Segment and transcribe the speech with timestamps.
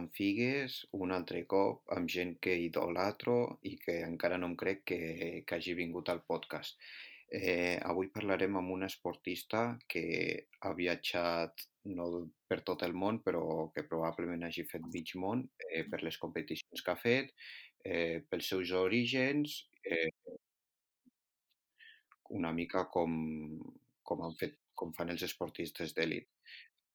[0.00, 4.84] Pesant Figues, un altre cop amb gent que idolatro i que encara no em crec
[4.88, 5.00] que,
[5.44, 6.78] que hagi vingut al podcast.
[7.28, 12.06] Eh, avui parlarem amb una esportista que ha viatjat no
[12.48, 16.82] per tot el món, però que probablement hagi fet mig món eh, per les competicions
[16.82, 17.36] que ha fet,
[17.84, 20.08] eh, pels seus orígens, eh,
[22.40, 23.12] una mica com,
[24.02, 26.28] com, han fet, com fan els esportistes d'èlit.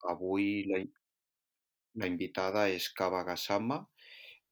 [0.09, 0.81] Avui la,
[2.01, 3.81] la invitada és Kaba Gassama,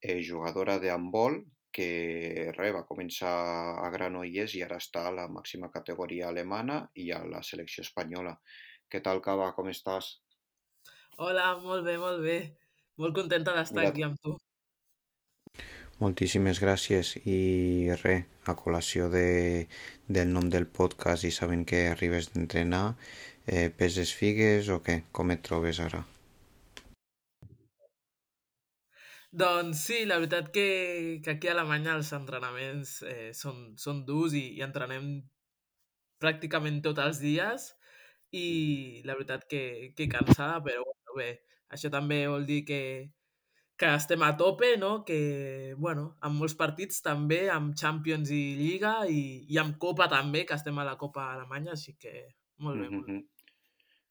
[0.00, 1.42] eh, jugadora de handbol,
[1.74, 3.32] que re, va començar
[3.82, 8.36] a Granollers i ara està a la màxima categoria alemana i a la selecció espanyola.
[8.90, 9.50] Què tal, Kaba?
[9.56, 10.12] Com estàs?
[11.18, 12.38] Hola, molt bé, molt bé.
[13.02, 14.38] Molt contenta d'estar aquí amb tu.
[16.02, 18.16] moltíssimes gràcies i re,
[18.50, 19.68] a col·lació de,
[20.08, 22.96] del nom del podcast i sabent que arribes d'entrenar,
[23.46, 25.04] eh, peses figues o què?
[25.12, 26.02] Com et trobes ara?
[29.34, 34.36] Doncs sí, la veritat que, que aquí a Alemanya els entrenaments eh, són, són durs
[34.38, 35.08] i, i entrenem
[36.22, 37.72] pràcticament tots els dies
[38.34, 38.46] i
[39.06, 41.28] la veritat que, que cansada, però bueno, bé,
[41.74, 42.80] això també vol dir que,
[43.78, 44.94] que estem a tope, no?
[45.08, 50.44] Que, bueno, amb molts partits també, amb Champions i Lliga i, i amb Copa també,
[50.46, 52.14] que estem a la Copa Alemanya, així que
[52.62, 53.22] molt bé, molt bé.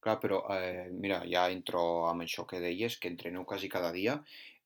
[0.04, 4.18] Clar, però eh, mira, ja entro amb això que deies, que entreneu quasi cada dia.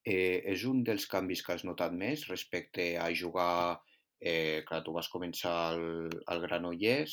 [0.08, 3.80] Eh, és un dels canvis que has notat més respecte a jugar...
[4.18, 7.12] Eh, clar, tu vas començar al, al Granollers,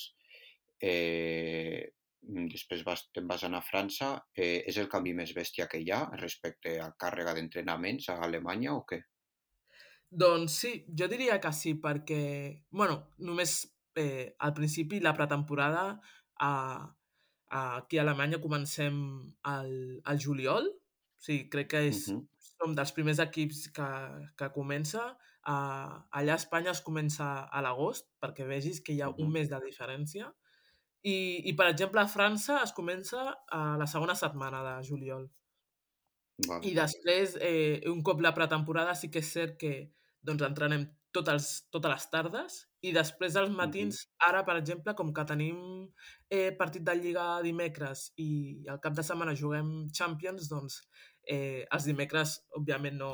[0.82, 1.92] eh,
[2.26, 4.16] després vas, te'n vas anar a França.
[4.34, 8.74] Eh, és el canvi més bèstia que hi ha respecte a càrrega d'entrenaments a Alemanya
[8.74, 9.04] o què?
[10.10, 12.22] Doncs sí, jo diria que sí, perquè,
[12.72, 13.58] bueno, només
[14.00, 15.88] eh, al principi la pretemporada
[16.40, 16.54] a,
[17.50, 18.98] a, aquí a Alemanya comencem
[19.44, 19.74] al,
[20.06, 20.70] al juliol,
[21.20, 22.24] sí, crec que és, Mhm,
[22.60, 23.92] som dels primers equips que,
[24.40, 25.12] que comença.
[25.46, 25.58] A,
[26.18, 29.52] allà a Espanya es comença a l'agost, perquè vegis que hi ha un mhm, mes
[29.52, 30.32] de diferència.
[31.06, 35.28] I, I, per exemple, a França es comença a la segona setmana de juliol.
[36.42, 36.74] I vale.
[36.82, 39.76] després, eh, un cop la pretemporada, sí que és cert que
[40.26, 45.14] doncs, entrenem tot els, totes les tardes i després als matins, ara, per exemple, com
[45.16, 45.60] que tenim
[46.30, 48.30] eh, partit de Lliga dimecres i
[48.72, 50.82] al cap de setmana juguem Champions, doncs
[51.28, 53.12] eh, els dimecres, òbviament, no,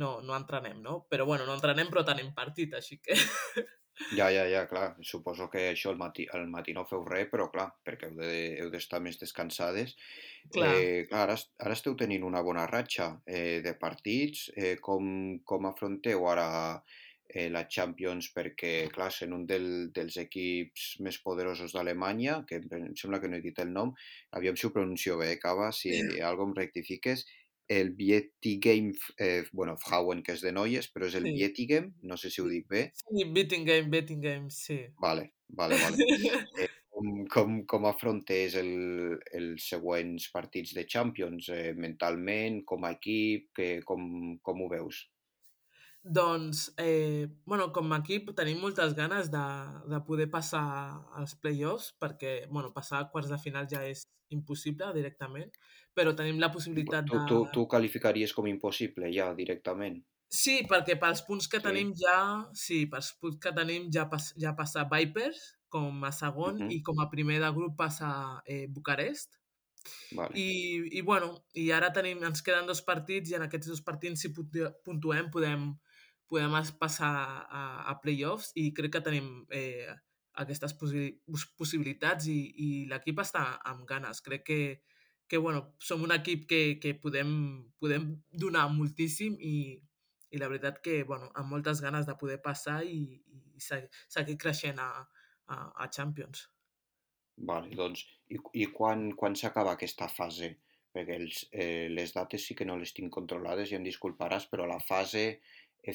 [0.00, 1.04] no, no entrenem, no?
[1.10, 3.16] Però, bueno, no entrenem, però tenim partit, així que...
[4.16, 4.94] Ja, ja, ja, clar.
[5.04, 8.30] Suposo que això al matí, al matí no feu res, però clar, perquè heu de,
[8.62, 9.92] heu d'estar més descansades.
[10.54, 14.46] Clar, Eh, clar, ara, ara esteu tenint una bona ratxa eh, de partits.
[14.56, 15.04] Eh, com,
[15.44, 16.48] com afronteu ara
[17.34, 18.30] eh, la Champions?
[18.36, 23.38] Perquè, clar, sent un del, dels equips més poderosos d'Alemanya, que em sembla que no
[23.38, 23.94] he dit el nom,
[24.36, 27.26] aviam si ho pronuncio bé, Cava, si algo em rectifiques,
[27.70, 31.36] el Bietigheim, eh, bueno, Frauen, que és de noies, però és el sí.
[31.36, 32.88] Bietigheim, no sé si ho dic bé.
[32.98, 34.80] sí betting game, betting game, sí.
[34.98, 35.96] Vale, vale, vale.
[36.60, 38.72] Eh, com, com, com afrontes el,
[39.38, 41.46] els següents partits de Champions?
[41.54, 44.02] Eh, mentalment, com a equip, que, com,
[44.42, 45.04] com ho veus?
[46.02, 49.42] Doncs, eh, bueno, com a equip tenim moltes ganes de,
[49.92, 50.62] de poder passar
[51.20, 55.52] als play-offs perquè, bueno, passar a quarts de final ja és impossible directament,
[55.92, 57.24] però tenim la possibilitat Tu, de...
[57.30, 60.00] tu, tu qualificaries com impossible ja directament?
[60.40, 61.66] Sí, perquè pels punts que Sí?
[61.66, 62.16] tenim ja,
[62.64, 65.40] sí, pels punts que tenim ja, pas, ja passa Vipers
[65.74, 68.10] com a segon Mhm, i com a primer de grup passa
[68.46, 69.38] eh, Bucarest.
[70.10, 70.46] Vale, I,
[70.98, 74.30] i bueno, i ara tenim, ens queden dos partits i en aquests dos partits si
[74.36, 75.64] puntu- puntuem podem,
[76.30, 77.10] podem passar
[77.50, 79.90] a, a playoffs i crec que tenim eh,
[80.42, 84.22] aquestes possi pos- possibilitats i, i l'equip està amb ganes.
[84.26, 84.60] Crec que,
[85.28, 87.32] que bueno, som un equip que, que podem,
[87.82, 89.56] podem donar moltíssim i,
[90.30, 93.02] i la veritat que bueno, amb moltes ganes de poder passar i,
[93.58, 94.90] i se- seguir creixent a,
[95.50, 96.46] a, a Champions.
[97.50, 97.70] vale.
[97.76, 98.02] Doncs,
[98.34, 100.50] i, i quan, quan s'acaba aquesta fase?
[100.94, 104.66] Perquè els, eh, les dates sí que no les tinc controlades i em disculparàs, però
[104.66, 105.22] la fase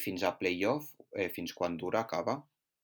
[0.01, 2.39] fins a playoff, eh, fins quan dura, acaba?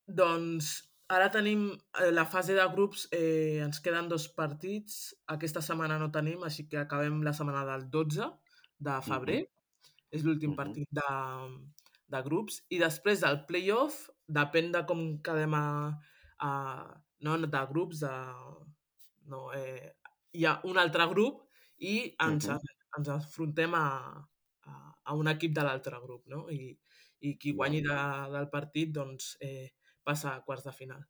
[0.07, 0.71] Doncs
[1.11, 1.65] ara tenim
[1.99, 5.11] eh, la fase de grups, eh, ens queden dos partits.
[5.33, 8.29] Aquesta setmana no tenim, així que acabem la setmana del 12
[8.79, 9.41] de febrer.
[9.43, 9.57] Mhm,
[10.11, 11.11] És l'últim mhm, partit de,
[12.11, 12.61] de grups.
[12.69, 15.65] I després del playoff, depèn de com quedem a,
[16.43, 16.51] a,
[17.27, 18.11] no, de grups, de,
[19.31, 19.93] no, eh,
[20.35, 21.45] hi ha un altre grup
[21.79, 21.95] i
[22.27, 23.87] ens, mhm, ens enfrontem a,
[24.67, 26.45] a, a un equip de l'altre grup, no?
[26.51, 26.71] I,
[27.27, 27.97] i qui guanyi de,
[28.33, 29.71] del partit doncs, eh,
[30.03, 31.01] passa a quarts de final.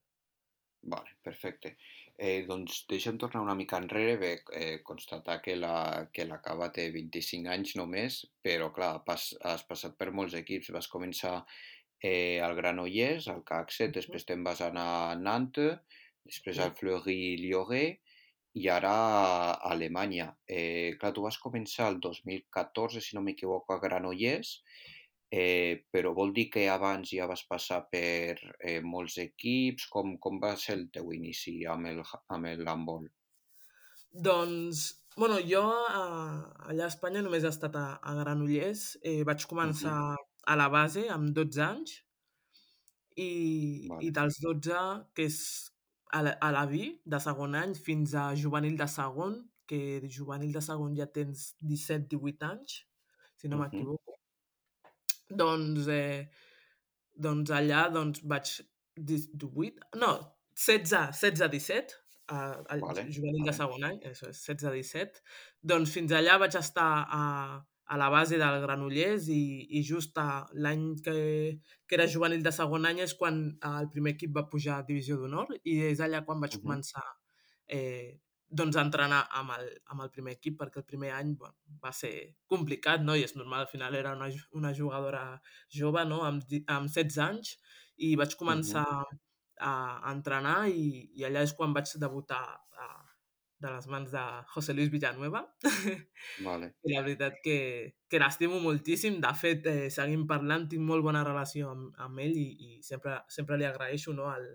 [0.94, 1.76] Vale, perfecte.
[2.18, 6.72] Eh, doncs deixa'm tornar una mica enrere, bé, eh, constatar que la, que la Cava
[6.74, 11.36] té 25 anys només, però clar, pas, has passat per molts equips, vas començar
[12.02, 18.02] eh, al Granollers, al CAC7, després te'n vas anar a Nantes, després al Fleury-Lloret
[18.62, 20.32] i ara a Alemanya.
[20.50, 24.58] Eh, clar, tu vas començar el 2014, si no m'equivoco, a Granollers,
[25.32, 29.88] eh, però vol dir que abans ja vas passar per eh, molts equips?
[29.96, 32.04] Com, com va ser el teu inici amb el,
[32.38, 33.10] amb el handball?
[34.28, 34.82] Doncs,
[35.22, 36.04] bueno, jo a,
[36.72, 38.86] allà a Espanya només he estat a, a Granollers.
[39.12, 40.16] Eh, vaig començar Mhm,
[40.56, 41.98] a la base amb 12 anys
[43.16, 43.28] i,
[44.08, 44.16] i Vale.
[44.16, 44.82] dels 12,
[45.16, 45.38] que és
[46.12, 46.84] a la, a la vi,
[47.14, 49.38] de segon any, fins a juvenil de segon,
[49.68, 49.82] que
[50.18, 52.80] juvenil de segon ja tens 17-18 anys,
[53.40, 54.18] si no m'equivoco.
[55.38, 56.28] Doncs, eh,
[57.28, 58.54] doncs allà doncs, vaig
[58.98, 60.12] 18, no,
[60.58, 61.98] 16, 16-17,
[62.32, 62.40] a,
[62.76, 63.58] al Vale, juvenil de vale.
[63.58, 65.22] segon any, això és 16-17.
[65.74, 66.90] Doncs fins allà vaig estar
[67.20, 67.24] a,
[67.92, 69.42] a la base del Granollers i,
[69.80, 71.16] i just a l'any que,
[71.88, 74.86] que era juvenil de segon any és quan eh, el primer equip va pujar a
[74.88, 77.04] Divisió d'Honor i és allà quan vaig Mhm, començar
[77.68, 78.20] eh,
[78.52, 82.14] doncs entrenar amb el, amb el primer equip perquè el primer any bueno, va ser
[82.52, 83.16] complicat, no?
[83.16, 84.28] I és normal, al final era una,
[84.60, 85.24] una jugadora
[85.72, 86.22] jove, no?
[86.28, 87.56] Amb, amb 16 anys
[88.02, 92.90] i vaig començar a, a entrenar i, i allà és quan vaig debutar a,
[93.62, 94.24] de les mans de
[94.54, 95.46] José Luis Villanueva.
[96.44, 96.72] Vale.
[96.84, 97.58] I la veritat que,
[98.10, 99.20] que l'estimo moltíssim.
[99.22, 103.20] De fet, eh, seguim parlant, tinc molt bona relació amb, amb ell i, i sempre,
[103.30, 104.50] sempre li agraeixo no, el,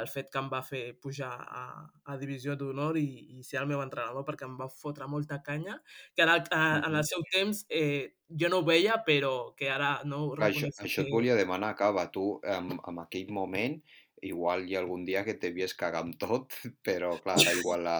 [0.00, 1.64] el fet que em va fer pujar a,
[2.04, 3.06] a Divisió d'Honor i,
[3.38, 5.78] i ser el meu entrenador perquè em va fotre molta canya,
[6.14, 10.00] que ara, a, en el seu temps eh, jo no ho veia, però que ara
[10.04, 11.06] no això, això que...
[11.08, 13.80] et volia demanar, Cava, tu en, en aquell moment,
[14.26, 16.52] igual hi ha algun dia que et devies cagar amb tot,
[16.86, 17.98] però clar, igual la,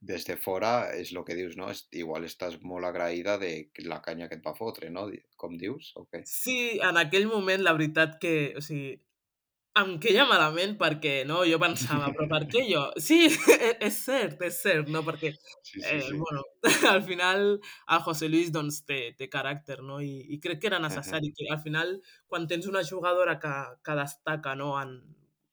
[0.00, 1.68] des de fora és el que dius, no?
[1.92, 3.52] Igual estàs molt agraïda de
[3.88, 5.08] la canya que et va fotre, no?
[5.36, 6.22] Com dius, o què?
[6.28, 8.96] Sí, en aquell moment la veritat que, o sigui,
[9.78, 12.82] em queia malament perquè, no, jo pensava, però per què jo?
[13.06, 13.18] Sí,
[13.88, 15.04] és cert, és cert, no?
[15.06, 15.32] Perquè,
[15.62, 16.16] Sí, sí, eh, sí.
[16.16, 16.42] bueno,
[16.90, 20.00] al final el José Luis doncs té, té caràcter, no?
[20.00, 21.94] I, I crec que era necessari, que al final
[22.26, 23.54] quan tens una jugadora que,
[23.84, 24.96] que destaca, no?, en,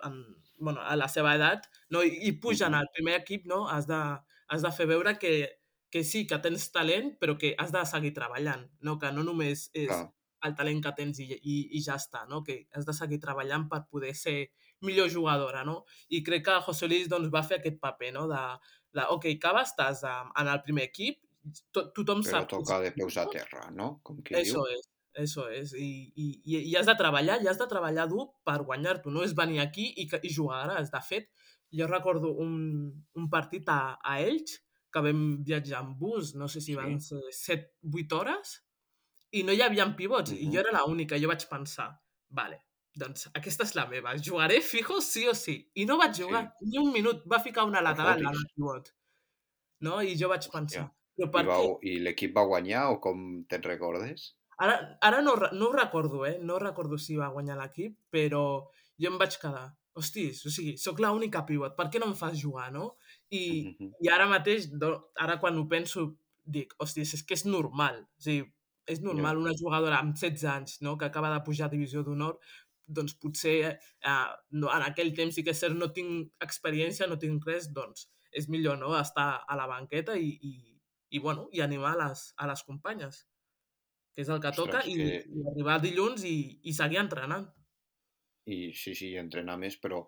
[0.08, 0.18] en,
[0.58, 2.02] bueno, a la seva edat, no?
[2.04, 4.02] I, i puja en mhm, el primer equip, no?, has de,
[4.48, 5.36] has de fer veure que,
[5.92, 8.98] que sí, que tens talent, però que has de seguir treballant, no?
[9.00, 10.06] Que no només és Clar,
[10.48, 12.42] el talent que tens i, i, i ja està, no?
[12.46, 14.38] que has de seguir treballant per poder ser
[14.86, 15.84] millor jugadora, no?
[16.14, 18.28] I crec que José Luis doncs, va fer aquest paper, no?
[18.32, 18.42] De,
[18.96, 21.22] de ok, Cava, estàs um, en el primer equip,
[21.74, 23.96] to tothom però sap que és toca de peus a terra, no?
[24.04, 24.40] Com diu.
[24.42, 24.86] eso és,
[25.26, 29.14] eso és, i, i, i has de treballar, i has de treballar dur per guanyar-t'ho,
[29.14, 30.92] no és venir aquí i, que- i jugaràs.
[30.94, 31.30] De fet,
[31.72, 34.60] jo recordo un, un partit a, a Elx,
[34.96, 37.58] que vam viatjar amb bus, no sé si van Sí, ser
[37.92, 38.54] 7-8 hores,
[39.32, 41.20] i no hi havia pivots, i jo era l'única.
[41.22, 41.90] Jo vaig pensar,
[42.30, 42.60] vale,
[42.96, 45.58] doncs aquesta és la meva, jugaré fijo sí o sí.
[45.76, 48.94] I no vaig jugar sí, ni un minut, va ficar una lateral, de pivot,
[49.88, 50.02] no?
[50.02, 51.68] I jo vaig pensar, però I, per què?
[51.92, 54.32] i l'equip va guanyar o com te'n recordes?
[54.64, 56.38] Ara, ara no, no ho recordo, eh?
[56.42, 58.44] No recordo si va guanyar l'equip, però
[59.02, 59.66] jo em vaig quedar,
[60.00, 62.94] hostis, o sigui, sóc l'única pivot, per què no em fas jugar, no?
[63.32, 63.44] I,
[63.80, 66.06] Mhm, i ara mateix, do- ara quan ho penso,
[66.46, 68.48] dic, hòsties, és que és normal, o sigui,
[68.88, 72.38] és normal una jugadora amb 16 anys, no?, que acaba de pujar a Divisió d'Honor,
[72.86, 74.16] doncs potser eh,
[74.54, 78.10] no, en aquell temps sí que és cert, no tinc experiència, no tinc res, doncs
[78.36, 80.56] és millor, no?, estar a la banqueta i, i,
[81.18, 83.24] i bueno, i animar a les, a les companyes
[84.16, 87.50] que és el que toca, ostres, i, que i arribar dilluns i, i seguir entrenant.
[88.48, 90.06] I sí, sí, entrenar més, però,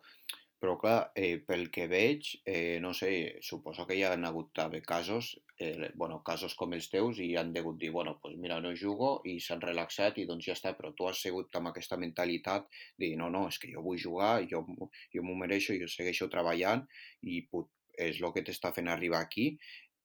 [0.59, 4.81] però clar, eh, pel que veig, eh, no sé, suposo que hi ha hagut d'haver
[4.81, 8.73] casos, eh, bueno, casos com els teus i han degut dir, bueno, pues mira, no
[8.75, 12.65] jugo i s'han relaxat i doncs ja està, però tu has sigut amb aquesta mentalitat
[12.97, 14.65] de no, no, és que jo vull jugar, jo,
[15.13, 16.85] jo m'ho mereixo, jo segueixo treballant
[17.21, 19.51] i put, és el que t'està fent arribar aquí.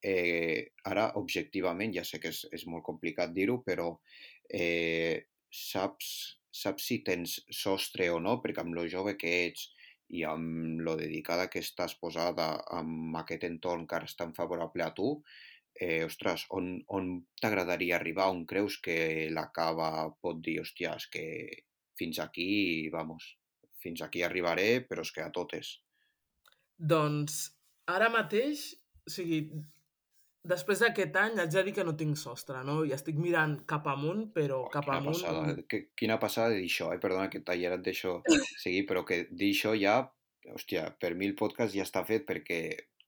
[0.05, 3.95] Eh, ara, objectivament, ja sé que és, és molt complicat dir-ho, però
[4.53, 6.09] eh, saps,
[6.53, 9.71] saps si tens sostre o no, perquè amb lo jove que ets
[10.13, 14.93] i amb lo dedicada que estàs posada amb aquest entorn que ara tan favorable a
[14.97, 15.15] tu,
[15.75, 18.29] eh, ostres, on, on t'agradaria arribar?
[18.31, 19.89] On creus que la cava
[20.21, 21.25] pot dir, hòstia, és que
[21.99, 23.33] fins aquí, vamos,
[23.83, 25.79] fins aquí arribaré, però és que a totes.
[26.77, 27.45] Doncs
[27.91, 28.73] ara mateix,
[29.07, 29.47] o sigui,
[30.45, 32.81] després d'aquest any haig de dir que no tinc sostre, no?
[32.85, 35.15] I estic mirant cap amunt, però Oh, cap quina amunt...
[35.21, 36.99] passada, que, quina passada dir això, eh?
[37.03, 38.21] Perdona que tallar et deixo
[38.59, 40.01] seguir, però que dir això ja
[40.53, 42.59] hòstia, per mi el podcast ja està fet perquè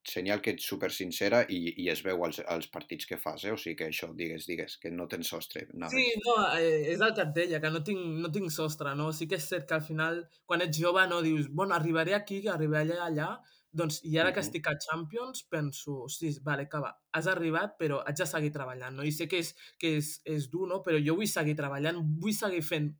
[0.07, 3.50] senyal que ets super sincera i, i es veu als, als partits que fas, eh?
[3.55, 6.21] O sigui que això, digues, digues, que no tens sostre, Sí, anaves.
[6.26, 9.11] no, eh, és el que et deia, que no tinc, no tinc sostre, no?
[9.17, 12.43] Sí que és cert que al final, quan ets jove, no dius, bueno, arribaré aquí,
[12.47, 13.31] arribaré allà,
[13.75, 17.76] doncs, i ara que Mhm, estic a Champions, penso, sí, vale, que va, has arribat,
[17.78, 19.04] però haig de seguir treballant, no?
[19.04, 20.83] I sé que és, que és, és dur, no?
[20.87, 22.93] Però jo vull seguir treballant, vull seguir fent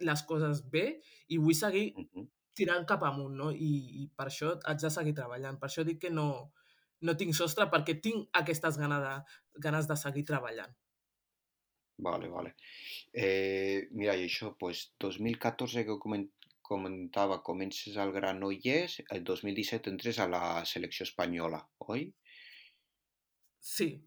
[0.00, 0.86] les coses bé
[1.28, 2.28] i vull seguir mhm.
[2.54, 3.50] tirant cap amunt, no?
[3.52, 5.58] I, i per això haig de seguir treballant.
[5.60, 6.28] Per això dic que no,
[7.02, 9.14] no tinc sostre, perquè tinc aquestes ganes de,
[9.68, 10.72] ganes de seguir treballant.
[11.96, 12.54] Vale, vale.
[13.12, 16.32] Eh, mira, i això, pues, 2014 que comen-
[16.70, 20.44] comentava, comences al Granollers, el 2017 entres a la
[20.74, 21.62] selecció espanyola,
[21.96, 22.08] oi?
[23.60, 24.06] Sí,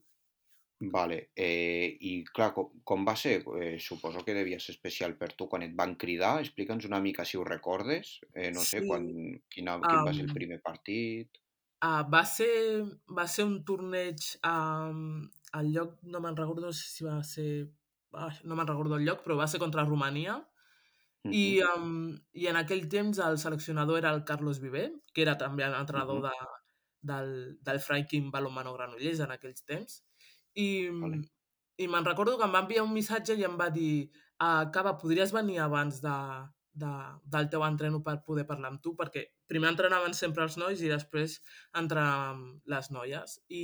[0.93, 3.33] Vale, eh, i clar, com, com va ser?
[3.65, 6.33] Eh, suposo que devia ser especial per tu quan et van cridar.
[6.45, 8.13] Explica'ns una mica si ho recordes.
[8.33, 9.39] Eh, no sé, quan, sí.
[9.57, 11.41] quina, quin va ser el Um, primer partit.
[11.85, 12.49] uh, va, ser,
[13.19, 15.01] va ser un torneig um,
[15.59, 17.49] al lloc, no me'n recordo si va ser...
[18.17, 20.37] Ah, no me'n recordo el lloc, però va ser contra Romania.
[21.29, 25.37] I, Mhm, um, I en aquell temps el seleccionador era el Carlos Viver, que era
[25.37, 26.33] també l'entrenador mhm, de,
[27.11, 27.31] del,
[27.63, 30.01] del Franklin Balonmano Granollers en aquells temps.
[30.55, 30.67] I,
[30.99, 31.21] vale.
[31.77, 33.91] i me'n recordo que em va enviar un missatge i em va dir
[34.41, 36.15] uh, Cava, podries venir abans de,
[36.83, 36.91] de,
[37.35, 38.95] del teu entreno per poder parlar amb tu?
[38.97, 41.37] Perquè primer entrenaven sempre els nois i després
[41.81, 42.43] entrenàvem
[42.73, 43.37] les noies.
[43.49, 43.63] I,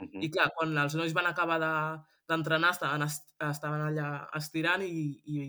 [0.00, 4.08] Mhm, i clar, quan els nois van acabar de- d'entrenar estaven, est estaven allà
[4.38, 5.44] estirant i, i,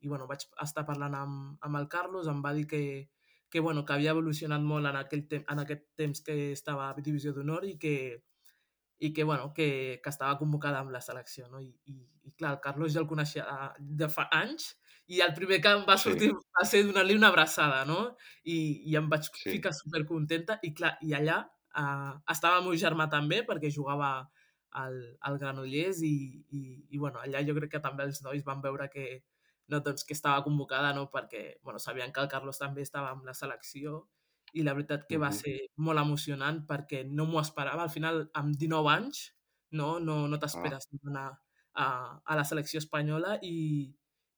[0.00, 2.82] i bueno, vaig estar parlant amb, amb el Carlos, em va dir que,
[3.50, 6.96] que, bueno, que havia evolucionat molt en, aquell tem en aquest temps que estava a
[7.00, 7.96] Divisió d'Honor i que,
[8.98, 11.60] i que, bueno, que, que estava convocada amb la selecció, no?
[11.60, 14.72] I, i, i clar, el Carlos ja el coneixia eh, de fa anys
[15.12, 18.00] i el primer que em va Sí, sortir va ser donar-li una abraçada, no?
[18.44, 18.56] I,
[18.90, 19.50] I em vaig sí.
[19.50, 24.10] ficar supercontenta i clar, i allà eh, estava el meu germà també perquè jugava
[24.82, 26.16] al, al Granollers i,
[26.52, 29.06] i, i bueno, allà jo crec que també els nois van veure que,
[29.72, 31.08] no, doncs, que estava convocada, no?
[31.12, 34.04] perquè bueno, sabien que el Carlos també estava amb la selecció
[34.54, 37.84] i la veritat que va ser molt emocionant perquè no m'ho esperava.
[37.84, 39.22] Al final, amb 19 anys,
[39.76, 41.26] no, no, no ah, t'esperes anar
[41.74, 41.86] a,
[42.24, 43.56] a la selecció espanyola i,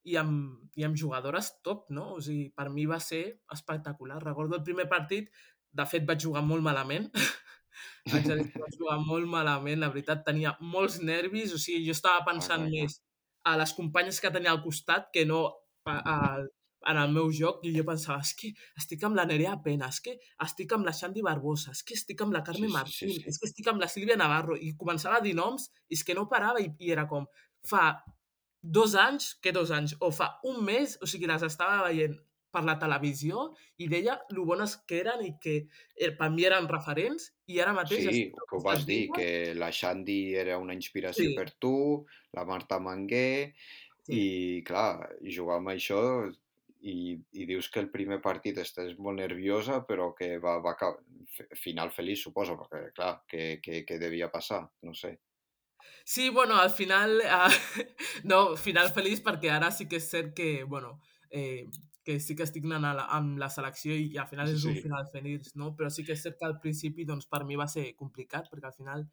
[0.08, 2.14] i, amb, i amb jugadores top, no?
[2.16, 3.22] O sigui, per mi va ser
[3.54, 4.18] espectacular.
[4.24, 5.30] Recordo el primer partit,
[5.70, 7.10] de fet vaig jugar molt malament,
[8.52, 12.28] que vaig jugar molt malament, la veritat, tenia molts nervis, o sigui, jo estava ah,
[12.28, 12.74] pensant clar.
[12.74, 13.00] més
[13.48, 15.44] a les companyes que tenia al costat que no
[15.88, 16.18] a, a,
[16.92, 20.00] en el meu joc i jo pensava, és que estic amb la Nerea Pena, és
[20.04, 22.76] que estic amb la Xandi Barbosa, és que estic amb la Carme Sí, sí, sí,
[22.76, 23.24] Martín, sí.
[23.32, 26.16] és que estic amb la Sílvia Navarro i començava a dir noms i és que
[26.18, 27.26] no parava i, i era com,
[27.66, 27.90] fa
[28.62, 32.16] dos anys, que dos anys, o fa un mes, o sigui, les estava veient
[32.58, 33.48] per la televisió
[33.78, 35.54] i deia lo bones que eren i que
[35.94, 39.70] eh, per mi eren referents i ara mateix Sí, que ho vas dir, que la
[39.70, 41.76] Xandi era una inspiració Sí, per tu,
[42.34, 43.54] la Marta Mangué,
[44.02, 44.18] sí.
[44.18, 44.26] i
[44.66, 46.02] clar, jugar amb això
[46.80, 51.00] i, i dius que el primer partit estàs molt nerviosa, però que va, va acabar,
[51.58, 55.16] final feliç, suposo, perquè clar, que, que, que devia passar, no sé.
[56.04, 57.84] Sí, bueno, al final, uh,
[58.30, 60.96] no, final feliç perquè ara sí que és cert que, bueno,
[61.30, 61.66] eh,
[62.08, 64.82] que sí que estic anant la, amb la selecció i al final és un Sí.
[64.86, 65.74] final feliç, no?
[65.76, 68.70] Però sí que és cert que al principi, doncs, per mi va ser complicat, perquè
[68.72, 69.04] al final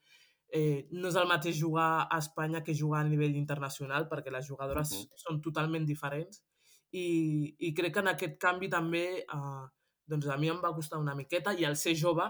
[0.54, 4.48] eh, no és el mateix jugar a Espanya que jugar a nivell internacional, perquè les
[4.48, 6.44] jugadores Mhm, són totalment diferents
[6.92, 9.66] i, i crec que en aquest canvi també, eh,
[10.08, 12.30] doncs a mi em va costar una miqueta i al ser jove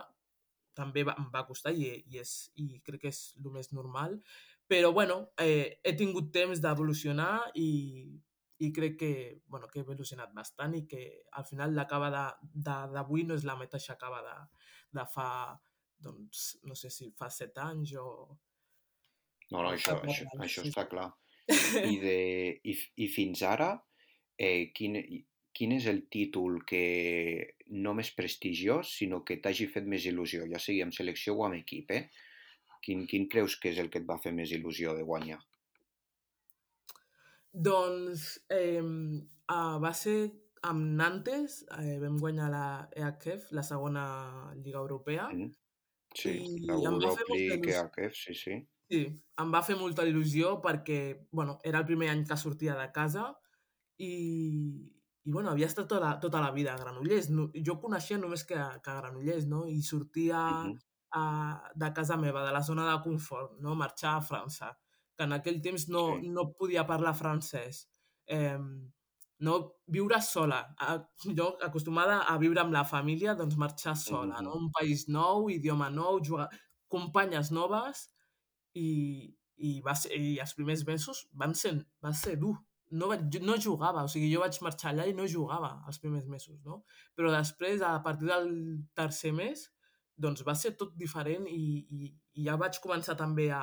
[0.75, 4.17] també va, em va costar i, i, és, i crec que és el més normal.
[4.67, 7.69] Però, bueno, eh, he tingut temps d'evolucionar i,
[8.63, 9.11] i crec que,
[9.51, 11.03] bueno, que he evolucionat bastant i que
[11.35, 14.35] al final l'acaba d'avui no és la mateixa acaba de,
[14.95, 15.29] de fa,
[15.99, 18.07] doncs, no sé si fa set anys o,
[19.51, 21.09] No, no, això, això, això Sí, està clar.
[21.93, 22.17] I, de,
[22.65, 23.69] i, i fins ara,
[24.41, 24.97] eh, quin,
[25.55, 26.85] quin és el títol que
[27.77, 31.59] no més prestigiós, sinó que t'hagi fet més il·lusió, ja sigui amb selecció o amb
[31.59, 32.07] equip, eh?
[32.85, 35.39] Quin, quin creus que és el que et va fer més il·lusió de guanyar?
[37.55, 40.17] Doncs eh, uh, va ser
[40.65, 44.05] amb Nantes, eh, vam guanyar la EHF, la segona
[44.55, 45.51] Lliga Europea, Mm?
[46.15, 47.69] Sí, i la molta League.
[47.71, 48.55] EHF, sí, sí.
[48.91, 48.99] Sí,
[49.41, 50.99] em va fer molta il·lusió perquè,
[51.31, 53.25] bueno, era el primer any que sortia de casa
[53.97, 54.11] i,
[55.25, 57.29] i bueno, havia estat tota la, tota la vida a Granollers.
[57.33, 59.65] No, jo coneixia només que, que a Granollers, no?
[59.67, 60.77] I sortia Mhm,
[61.11, 61.23] a,
[61.75, 63.75] de casa meva, de la zona de confort, no?
[63.75, 64.71] Marxar a França,
[65.17, 67.87] que en aquell temps no, Sí, no podia parlar francès.
[68.27, 68.57] Eh,
[69.39, 69.55] no
[69.91, 70.61] viure sola.
[70.79, 70.95] A,
[71.37, 74.43] jo, acostumada a viure amb la família, doncs marxar sola, Mhm.
[74.45, 74.53] no?
[74.55, 76.49] Un país nou, idioma nou, jugar,
[76.87, 78.09] companyes noves
[78.73, 82.55] i, i, va ser, i els primers mesos van ser, va ser dur.
[82.91, 86.27] No, vaig, no jugava, o sigui, jo vaig marxar allà i no jugava els primers
[86.27, 86.83] mesos, no?
[87.17, 88.51] Però després, a partir del
[88.93, 89.65] tercer mes,
[90.15, 93.61] doncs va ser tot diferent i, i ja vaig començar també a,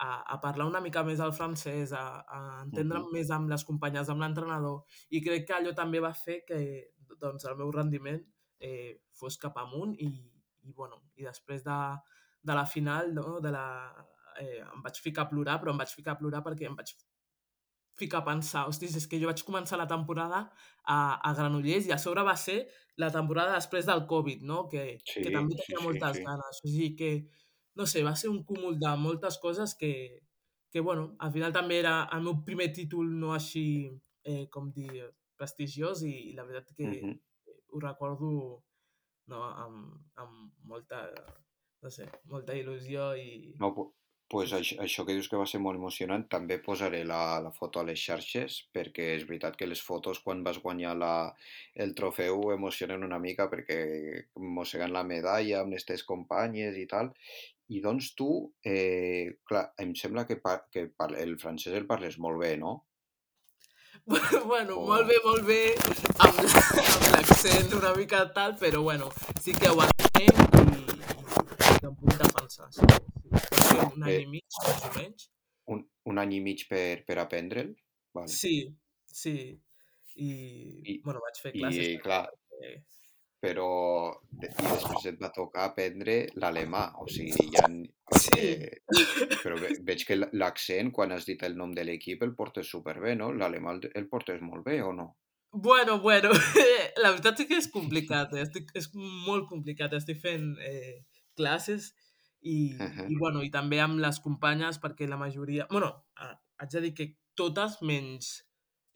[0.00, 3.12] a, a parlar una mica més el francès, a, a entendre'm Mhm.
[3.12, 6.60] més amb les companyes, amb l'entrenador, i crec que allò també va fer que
[7.20, 8.22] doncs, el meu rendiment
[8.60, 10.08] eh, fos cap amunt i,
[10.64, 11.78] i, bueno, i després de,
[12.42, 13.66] de la final, no, de la,
[14.40, 16.94] eh, em vaig ficar a plorar, però em vaig ficar a plorar perquè em vaig
[17.94, 20.40] ficar a pensar, hostis, és que jo vaig començar la temporada
[20.82, 20.96] a,
[21.28, 22.64] a Granollers i a sobre va ser
[22.98, 24.64] la temporada després del Covid, no?
[24.68, 26.24] que, Sí, que també sí, tenia sí, moltes sí.
[26.26, 26.58] ganes.
[26.64, 27.10] O sigui que,
[27.76, 30.22] no sé, va ser un cúmul de moltes coses que,
[30.70, 33.66] que bueno, al final també era el meu primer títol no així,
[34.24, 37.18] eh, com dir, prestigiós i, i la veritat que Mhm.
[37.74, 38.30] ho recordo
[39.26, 41.00] no, amb, amb molta,
[41.82, 43.54] no sé, molta il·lusió i...
[43.58, 43.72] No,
[44.28, 47.80] pues això, això que dius que va ser molt emocionant, també posaré la, la foto
[47.80, 51.14] a les xarxes, perquè és veritat que les fotos quan vas guanyar la,
[51.74, 53.78] el trofeu emocionen una mica perquè
[54.40, 57.12] mossegant la medalla amb les teves companyes i tal.
[57.74, 58.30] I doncs tu,
[58.64, 62.82] eh, clar, em sembla que, par que par el francès el parles molt bé, no?
[64.50, 64.86] bueno, O...
[64.88, 65.60] molt bé, molt bé,
[66.18, 69.08] amb amb l'accent una mica tal, però bueno,
[69.40, 72.68] sí que ho entenc i, i em puc defensar.
[72.74, 72.84] Sí,
[73.34, 75.28] un any Eh, i mig, més o menys.
[75.74, 77.70] un, un any i mig per, per aprendre'l?
[78.14, 78.28] Vale.
[78.30, 78.56] Sí,
[79.06, 79.36] sí.
[80.16, 80.28] I,
[80.86, 82.74] I, bueno, vaig fer classes i també clar, perquè...
[83.44, 83.68] però
[84.38, 87.66] i després et va tocar aprendre l'alemà, o sigui, ja...
[88.20, 88.82] Sí, Eh,
[89.42, 93.14] però ve, veig que l'accent, quan has dit el nom de l'equip, el portes superbé,
[93.18, 93.32] no?
[93.32, 95.14] L'alemà el, el portes molt bé, o no?
[95.54, 96.30] bueno, bueno,
[97.02, 98.42] la veritat és que és complicat, eh?
[98.42, 100.96] Estic, és molt complicat, estic fent eh,
[101.38, 101.92] classes
[102.44, 105.66] i, Ahà, i, bueno, i també amb les companyes perquè la majoria...
[105.70, 105.90] bueno,
[106.60, 108.36] haig de dir que totes menys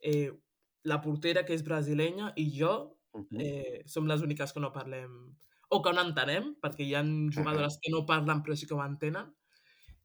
[0.05, 0.29] eh,
[0.87, 2.73] la portera que és brasilenya i jo
[3.17, 5.15] mhm, eh, som les úniques que no parlem
[5.69, 7.03] o que no entenem, perquè hi ha
[7.35, 9.27] jugadores que no parlen però sí que ho entenen.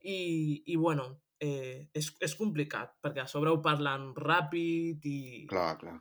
[0.04, 0.16] I,
[0.68, 1.06] i bueno,
[1.40, 5.94] eh, és, és complicat perquè a sobre ho parlen ràpid i Clar, clar.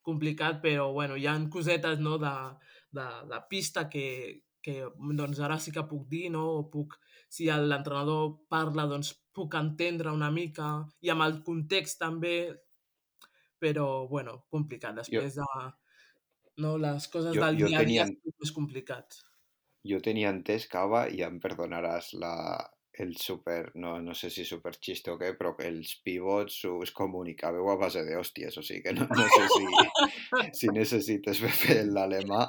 [0.00, 2.32] complicat, però bueno, hi ha cosetes no, de,
[2.96, 4.06] de, de pista que,
[4.64, 4.76] que
[5.20, 6.44] doncs ara sí que puc dir, no?
[6.60, 6.96] o puc,
[7.32, 12.34] si l'entrenador parla, doncs puc entendre una mica, i amb el context també,
[13.62, 14.98] però bueno, complicat.
[15.08, 15.46] Jo, Després de
[16.64, 19.22] no, les coses jo, del jo dia a dia tenia, són més complicats.
[19.90, 22.32] jo tenia entès, Cava, i em perdonaràs la,
[22.94, 27.70] el super, no, no sé si super xiste o què, però els pivots us comunicàveu
[27.72, 32.44] a base de hòsties, o sigui que no, no sé si, si necessites fer l'alemà,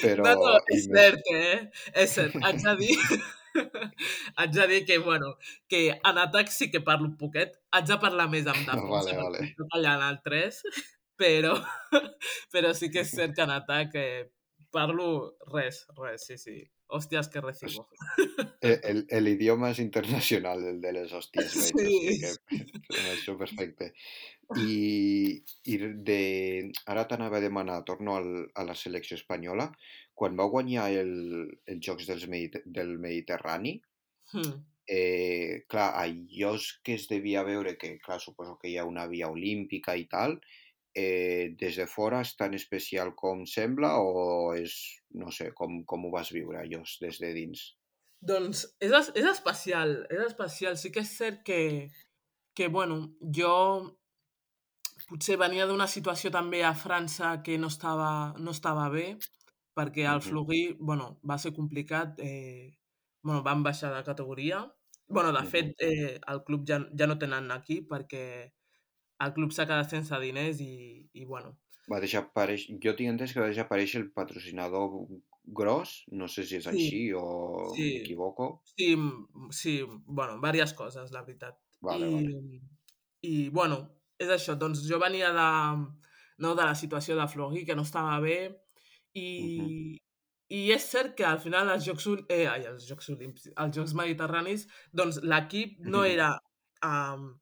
[0.00, 0.24] però...
[0.28, 0.96] No, no, és més...
[0.96, 1.58] cert, eh?
[2.04, 2.38] És cert.
[2.38, 2.96] Haig de dir,
[4.36, 5.34] haig de dir que, bueno,
[5.68, 7.58] que en atac sí que parlo un poquet.
[7.74, 9.54] Haig de parlar més amb defensa Vale, perquè vale.
[9.58, 10.60] toca allà en el 3,
[11.20, 11.56] però,
[12.54, 14.28] però sí que és cert que en atac eh,
[14.70, 16.60] parlo res, res, sí, sí.
[16.90, 17.86] Hòsties que recibo.
[18.60, 23.04] Eh, El, el idioma és internacional, el de les hòsties, o sigui que Sí.
[23.14, 23.92] això perfecte.
[24.58, 25.38] I,
[25.70, 25.76] i
[26.10, 26.18] de...
[26.90, 29.70] ara t'anava a demanar, torno al, a la selecció espanyola,
[30.14, 31.14] quan va guanyar el,
[31.70, 33.78] els Jocs dels Mediter del Mediterrani,
[34.32, 34.60] Hmm.
[34.86, 36.52] eh, clar, allò
[36.86, 40.36] que es devia veure que, clar, suposo que hi ha una via olímpica i tal,
[40.94, 44.76] eh, des de fora és tan especial com sembla o és,
[45.22, 47.66] no sé, com, com ho vas viure allò des de dins?
[48.28, 50.76] Doncs és, és especial, és especial.
[50.84, 51.60] Sí que és cert que,
[52.56, 53.00] que bueno,
[53.40, 53.54] jo
[55.10, 59.06] potser venia d'una situació també a França que no estava, no estava bé,
[59.76, 62.76] perquè al Mhm, Fleury, bueno, va ser complicat, eh,
[63.22, 64.66] bueno, van baixar de categoria.
[65.08, 68.52] bueno, de fet, eh, el club ja, ja no tenen aquí perquè
[69.26, 70.72] el club s'ha quedat sense diners i,
[71.12, 71.56] i bueno,
[71.90, 74.92] Va desaparèixer, jo tinc entès que va desaparèixer el patrocinador
[75.60, 77.24] gros, no sé si és sí, així o
[77.74, 78.50] sí, m'equivoco.
[78.76, 78.90] sí,
[79.50, 79.72] sí,
[80.06, 81.58] bueno, diverses coses, la veritat.
[81.80, 82.30] Vale, vale.
[82.30, 82.60] I,
[83.26, 83.80] i bueno,
[84.20, 85.48] és això, doncs jo venia de,
[86.44, 88.38] no, de la situació de Fleury, que no estava bé,
[89.18, 89.28] i,
[90.50, 93.96] i és cert que al final els Jocs, eh, ai, els Jocs Olímpics, els Jocs
[93.98, 96.34] Mediterranis, doncs l'equip no era
[96.86, 97.32] um,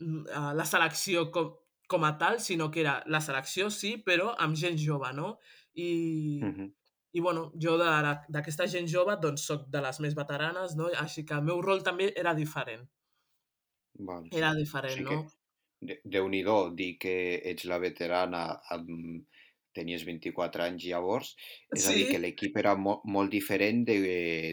[0.00, 1.54] la selecció com,
[1.88, 5.38] com a tal, sinó que era la selecció, sí, però amb gent jove, no?
[5.74, 6.68] I, mhm.
[7.16, 10.90] i bueno, jo d'aquesta gent jove doncs soc de les més veteranes, no?
[11.04, 12.84] Així que el meu rol també era diferent.
[14.08, 14.28] Vale.
[14.32, 15.22] Era O diferent, sigui no?
[15.24, 17.14] que de- Déu-n'hi-do, dir que
[17.52, 18.44] ets la veterana
[18.76, 19.24] amb...
[19.76, 21.30] tenies 24 anys llavors,
[21.76, 23.96] és a dir, que Sí, l'equip era mo molt diferent de,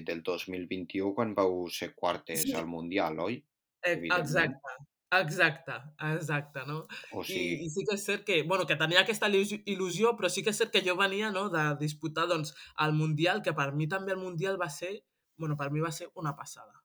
[0.09, 3.37] del 2021 quan vau ser quartes sí, al Mundial, oi?
[3.91, 4.19] Evidentment.
[4.19, 4.75] exacte,
[5.21, 5.73] exacte,
[6.09, 6.77] exacte, no?
[7.11, 10.13] O I sigui, i sí que és cert que, bueno, que tenia aquesta il·lusi il·lusió,
[10.19, 12.53] però sí que és cert que jo venia, no?, de disputar, doncs,
[12.85, 14.93] el Mundial, que per mi també el Mundial va ser
[15.37, 16.79] bueno, per mi va ser una passada.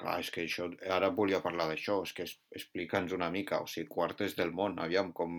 [0.00, 0.66] clar, és que això,
[0.96, 2.24] ara volia parlar d'això, és que
[2.60, 5.38] explica'ns una mica, o sigui, quartes del món, aviam, com,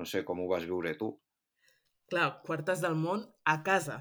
[0.00, 1.12] no sé, com ho vas viure tu.
[2.12, 4.00] Clar, quartes del món a casa,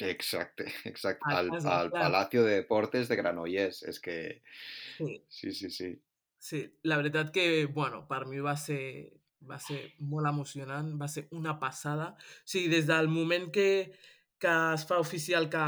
[0.00, 2.02] Exacte, exacte, a al, casa, al clar.
[2.04, 4.16] Palacio de Deportes de Granollers, és que,
[4.98, 5.22] Sí.
[5.28, 5.90] sí, sí, sí.
[6.42, 8.80] Sí, la veritat que, bueno, per mi va ser
[9.50, 9.76] va ser
[10.12, 12.08] molt emocionant, va ser una passada.
[12.18, 13.68] O sigui, des del moment que
[14.42, 15.62] que es fa oficial que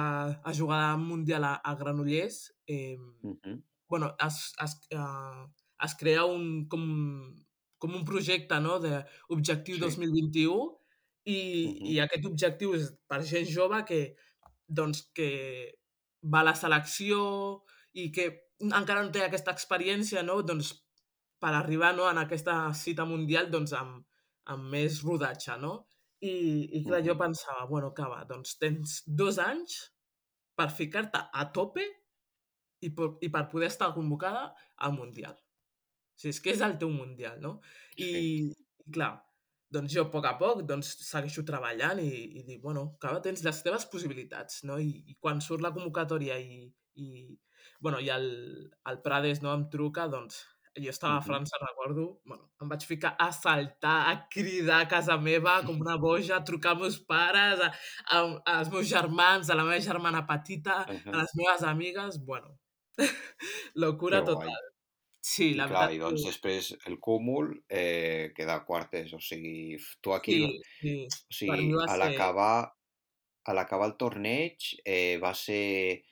[0.50, 5.46] es jugarà Mundial a a Granollers, eh, Ujú, bueno, es es, eh,
[5.84, 6.84] es crea un com
[7.78, 10.78] com un projecte, no?, d'Objectiu Sí, 2021
[11.24, 14.00] i ujú, i aquest objectiu és per gent jove que,
[14.68, 15.30] doncs, que
[16.32, 17.20] va a la selecció
[17.94, 18.26] i que
[18.72, 20.72] encara no té aquesta experiència, no?, doncs,
[21.42, 24.04] per arribar, no, en aquesta cita mundial, doncs, amb
[24.52, 25.74] amb més rodatge, no?
[26.24, 26.34] I
[26.78, 29.76] i clar, jo pensava: "Bueno, que va, doncs tens 2 anys
[30.56, 31.84] per ficar-te a tope
[32.84, 34.46] i per i per poder estar convocada
[34.76, 35.36] al mundial".
[36.16, 37.60] Si és que és el teu mundial, no?
[37.96, 38.52] sí, I,
[38.86, 39.12] i clar,
[39.74, 43.42] doncs jo a poc a poc doncs, segueixo treballant i, i dic, bueno, que tens
[43.46, 44.78] les teves possibilitats, no?
[44.78, 46.60] I, i quan surt la convocatòria i,
[46.94, 47.24] i,
[47.80, 48.26] bueno, i el,
[48.90, 50.42] el Prades no, em truca, doncs
[50.74, 55.16] jo estava a França, recordo, bueno, em vaig ficar a saltar, a cridar a casa
[55.16, 57.70] meva com una boja, a trucar als meus pares, a,
[58.10, 58.22] a,
[58.58, 62.58] als meus germans, a la meva germana petita, a ajá, les meves amigues, bueno,
[63.74, 64.70] locura total.
[65.24, 69.20] Sí, I la clar, veritat i que doncs després el cúmul eh, queda quartes, o
[69.24, 70.42] sigui, tu aquí,
[70.82, 72.56] Sí, sí, o sigui, a ser l'acabar
[73.44, 76.02] a l'acabar el torneig eh, va ser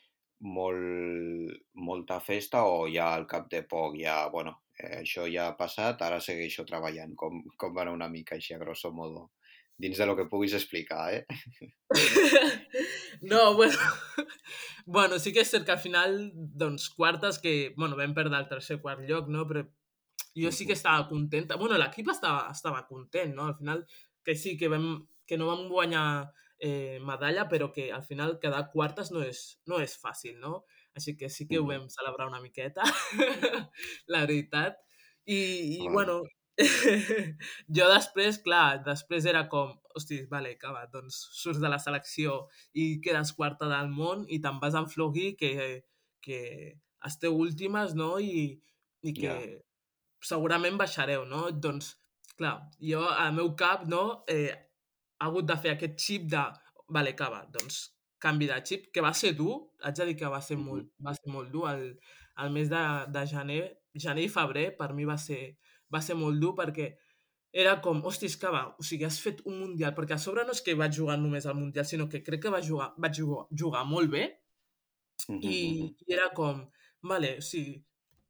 [0.43, 5.57] molt, molta festa o ja al cap de poc, ja, bueno, eh, això ja ha
[5.59, 9.31] passat, ara segueixo treballant, com, com va anar una mica així a grosso modo,
[9.79, 11.27] dins de lo que puguis explicar, eh?
[13.23, 13.79] No, bueno
[14.87, 18.49] bueno, sí que és cert que al final, doncs, quartes que, bueno, vam perdre el
[18.51, 19.63] tercer quart lloc, no, però
[20.35, 21.59] jo sí que estava contenta.
[21.61, 23.47] Bueno, l'equip estava estava content, no?
[23.47, 23.85] Al final,
[24.25, 28.69] que sí, que vam que no vam guanyar, eh, medalla, però que al final quedar
[28.73, 30.63] quartes no és no és fàcil, no?
[30.99, 32.85] Així que sí que ho ujú, vam celebrar una miqueta,
[34.13, 34.79] la veritat.
[35.27, 35.39] I
[35.83, 36.23] i bueno,
[37.77, 42.37] jo després, clar, després era com: "Hosti, vale, va, doncs surts de la selecció
[42.75, 45.53] i quedes quarta del món i te'n vas a enflogir que
[46.23, 46.41] que
[47.05, 48.19] esteu últimes, no?
[48.21, 48.61] I
[49.03, 49.35] i que
[50.23, 51.47] segurament baixareu, no?
[51.65, 51.95] Doncs,
[52.39, 52.55] clar,
[52.91, 54.53] jo al meu cap, no, eh,
[55.23, 56.43] ha hagut de fer aquest xip de
[56.93, 57.85] vale, que va, doncs
[58.23, 61.15] canvi de xip, que va ser dur, haig de dir que va ser molt va
[61.19, 61.69] ser molt dur.
[61.71, 61.87] El
[62.43, 62.83] el mes de
[63.15, 63.63] de gener
[64.05, 65.41] gener i febrer per mi va ser
[65.93, 66.93] va ser molt dur perquè
[67.63, 70.45] era com, hosti, és que va, o sigui, has fet un mundial, perquè a sobre
[70.49, 73.19] no és que vaig jugar només al mundial, sinó que crec que va jugar, vaig
[73.19, 74.23] jugar, jugar molt bé
[75.29, 75.59] ujú, ujú, i,
[76.07, 76.63] i era com,
[77.13, 77.77] vale, o sigui,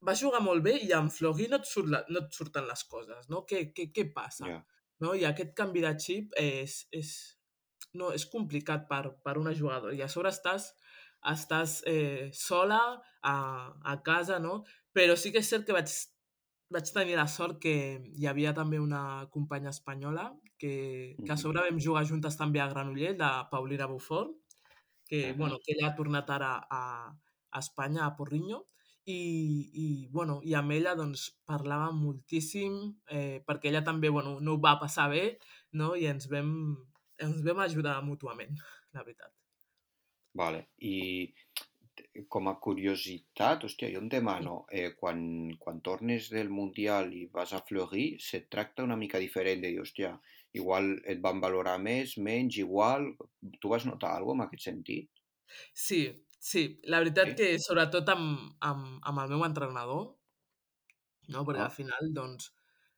[0.02, 2.82] vas jugar molt bé i amb Flogui no et, surt la, no et surten les
[2.90, 3.44] coses, no?
[3.46, 4.50] Què, què, què passa?
[4.50, 4.58] Ja.
[5.02, 5.14] No?
[5.18, 7.12] I aquest canvi de xip és, és,
[7.98, 9.94] no, és complicat per, per una jugadora.
[9.96, 10.70] I a sobre estàs,
[11.32, 12.80] estàs eh, sola
[13.22, 13.36] a,
[13.92, 14.62] a casa, no?
[14.94, 15.90] Però sí que és cert que vaig,
[16.72, 17.74] vaig tenir la sort que
[18.14, 20.30] hi havia també una companya espanyola
[20.62, 24.36] que, que a sobre vam jugar juntes també a Granollers, la Paulina Bufort,
[25.08, 26.82] que, bueno, que ella ha tornat ara a,
[27.50, 28.60] a Espanya, a Porriño,
[29.04, 29.20] i,
[29.82, 32.78] i, bueno, i amb ella doncs, parlàvem moltíssim,
[33.10, 35.24] eh, perquè ella també bueno, no ho va passar bé,
[35.78, 35.94] no?
[35.96, 36.52] i ens vam,
[37.18, 38.54] ens vam ajudar mútuament,
[38.94, 39.32] la veritat.
[40.38, 40.68] Vale.
[40.80, 41.32] I
[42.32, 47.52] com a curiositat, hòstia, jo em demano, eh, quan, quan tornes del Mundial i vas
[47.52, 50.14] a Fleury, se't tracta una mica diferent de dir, hòstia,
[50.56, 53.12] igual et van valorar més, menys, igual...
[53.60, 55.10] Tu vas notar alguna cosa en aquest sentit?
[55.74, 56.02] sí,
[56.50, 57.36] sí, la veritat Sí?
[57.38, 58.28] que sobretot amb,
[58.70, 60.04] amb, amb el meu entrenador,
[61.28, 61.44] no?
[61.46, 62.50] perquè al Ah, final, doncs,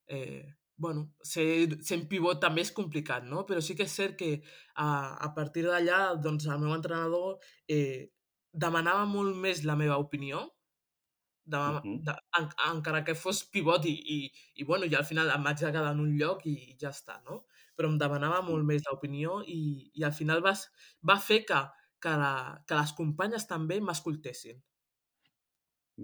[0.09, 1.47] eh, bueno, ser,
[1.87, 3.45] sent pivot també és complicat, no?
[3.49, 4.31] Però sí que és cert que
[4.75, 4.89] a,
[5.27, 7.39] a partir d'allà, doncs, el meu entrenador
[7.71, 8.11] eh,
[8.53, 10.43] demanava molt més la meva opinió,
[11.45, 14.19] de, mhm, de, en, encara que fos pivot i, i,
[14.57, 17.43] i, bueno, i al final em vaig quedar en un lloc i ja està, no?
[17.77, 19.59] Però em demanava molt més l'opinió i,
[19.99, 20.67] i al final vas,
[21.11, 21.61] va fer que,
[22.07, 22.33] que, la,
[22.69, 24.63] que les companyes també m'escoltessin.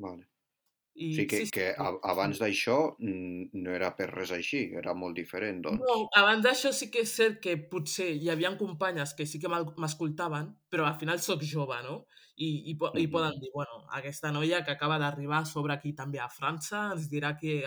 [0.05, 0.25] vale.
[0.25, 1.67] O I sigui que, sí, sí, que
[2.13, 6.07] abans d'això mm, no era per res així, era molt diferent, No, doncs.
[6.19, 10.49] abans d'això sí que és cert que potser hi havia companyes que sí que m'escoltaven,
[10.73, 11.95] però al final sóc jove, no?
[12.43, 15.93] I, i, po- i Mhm, poden dir, bueno, aquesta noia que acaba d'arribar sobre aquí
[16.01, 17.61] també a França ens dirà que,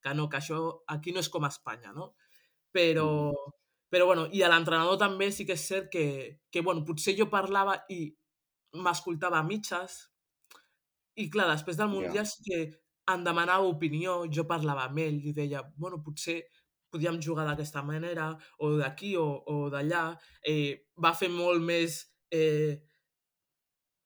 [0.00, 0.60] que no, que això
[0.96, 2.14] aquí no és com a Espanya, no?
[2.72, 3.30] Però, mhm.
[3.90, 6.04] Però bueno, i a l'entrenador també sí que és cert que,
[6.50, 8.04] que bueno, potser jo parlava i
[8.78, 9.98] m'escoltava a mitges,
[11.18, 12.60] i clar, després del Mundial sí que
[13.10, 16.40] em demanava opinió, jo parlava amb ell i deia, bueno, potser
[16.90, 20.04] podíem jugar d'aquesta manera, o d'aquí o, o d'allà.
[20.46, 22.02] Eh, va fer molt més...
[22.34, 22.78] Eh,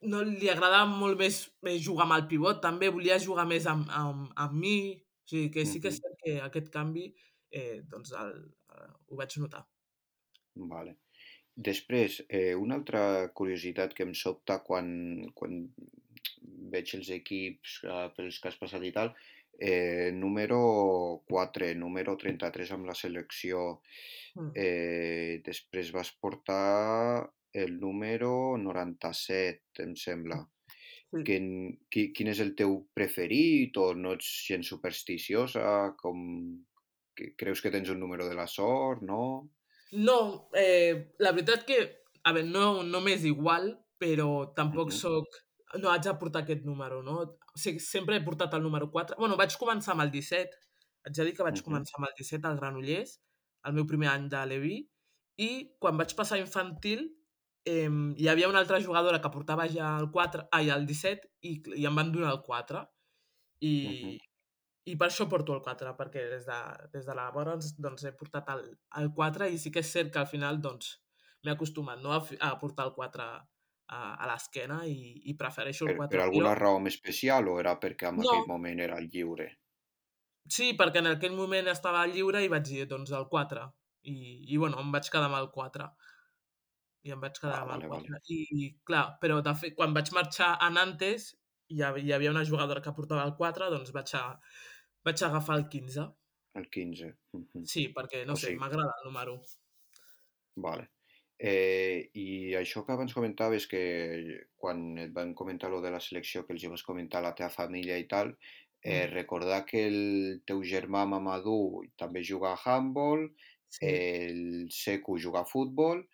[0.05, 3.89] no li agradava molt més eh, jugar amb el pivot, també volia jugar més amb,
[3.89, 4.77] amb, amb mi.
[5.25, 7.09] O sigui que sí que és cert que aquest canvi
[7.55, 8.35] eh, doncs el,
[8.77, 9.65] el, ho vaig notar.
[10.55, 10.97] Vale.
[11.55, 14.89] Després, eh, una altra curiositat que em sobta quan,
[15.35, 15.61] quan
[16.75, 19.13] veig els equips eh, pels que has passat i tal,
[19.61, 20.59] eh, número
[21.31, 23.81] 4, número 33 amb la selecció,
[24.35, 24.51] Mm.
[24.59, 30.41] eh, després vas portar el número 97, em sembla.
[31.25, 31.45] Quin,
[31.89, 35.95] qui, quin és el teu preferit o no ets gens supersticiosa?
[36.01, 36.25] Com,
[37.15, 39.21] que, creus que tens un número de la sort, no?
[39.95, 41.79] No, eh, la veritat que,
[42.25, 45.41] a veure, no, no m'és igual, però tampoc Mhm, sóc...
[45.81, 47.17] No, haig de portar aquest número, no?
[47.23, 49.17] O sigui, sempre he portat el número 4.
[49.19, 50.51] bueno, vaig començar amb el 17.
[51.05, 53.19] Haig de dir que vaig mhm, començar amb el 17 al Granollers,
[53.67, 54.79] el meu primer any de Levi,
[55.39, 57.09] i quan vaig passar a infantil
[57.65, 61.57] eh, hi havia una altra jugadora que portava ja el 4, ai, el 17, i,
[61.81, 62.85] i em van donar el 4.
[63.61, 64.19] I, mhm.
[64.93, 66.59] I per això porto el 4, perquè des de,
[66.93, 68.65] des de la vora doncs, doncs he portat el,
[69.01, 70.91] el 4 i sí que és cert que al final doncs,
[71.45, 73.41] m'he acostumat no, a, a portar el 4 a,
[73.97, 74.99] a l'esquena i,
[75.31, 76.23] i prefereixo el Per, per 4.
[76.27, 79.51] alguna Jo, raó especial o era perquè en aquell no, moment era lliure?
[80.57, 83.65] sí, perquè en aquell moment estava lliure i vaig dir doncs el 4.
[84.13, 84.17] I,
[84.53, 85.87] i bueno, em vaig quedar amb el 4.
[87.09, 88.11] I em vaig quedar Ah, amb el vale, vale.
[88.11, 88.21] 4.
[88.37, 91.31] I, clar, però de fet, quan vaig marxar a Nantes
[91.75, 94.25] hi havia, hi havia una jugadora que portava el 4, doncs vaig, a,
[95.09, 96.09] vaig agafar el 15.
[96.61, 97.11] El 15.
[97.33, 97.69] mhm.
[97.73, 99.37] Sí, perquè, no O sé, sigui, m'agrada el número.
[100.57, 100.91] vale.
[101.39, 103.81] Eh, I això que abans comentaves que
[104.57, 107.35] quan et van comentar lo de la selecció, que els hi vas comentar a la
[107.35, 108.31] teva família i tal,
[108.83, 109.99] eh, Mm, recordar que el
[110.47, 113.27] teu germà Mamadou també juga a handball,
[113.69, 116.05] sí, el Seku juga a futbol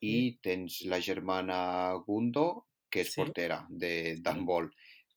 [0.00, 4.44] sí, i tens la germana Gundo, que és sí, portera de sí.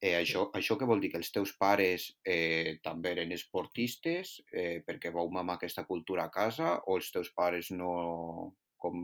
[0.02, 1.10] Eh, això, això què vol dir?
[1.14, 6.34] Que els teus pares eh, també eren esportistes eh, perquè vau mamar aquesta cultura a
[6.34, 7.92] casa o els teus pares no...
[8.78, 8.98] Com,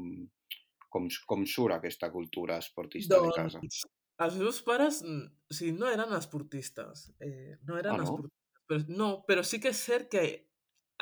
[0.94, 3.64] com, com surt aquesta cultura esportista de casa?
[3.64, 3.82] Doncs
[4.24, 8.04] els meus pares, mm, o sigui, no eren esportistes, eh, no Ah, eren no?
[8.06, 10.24] esportistes, però, no, però sí que és cert que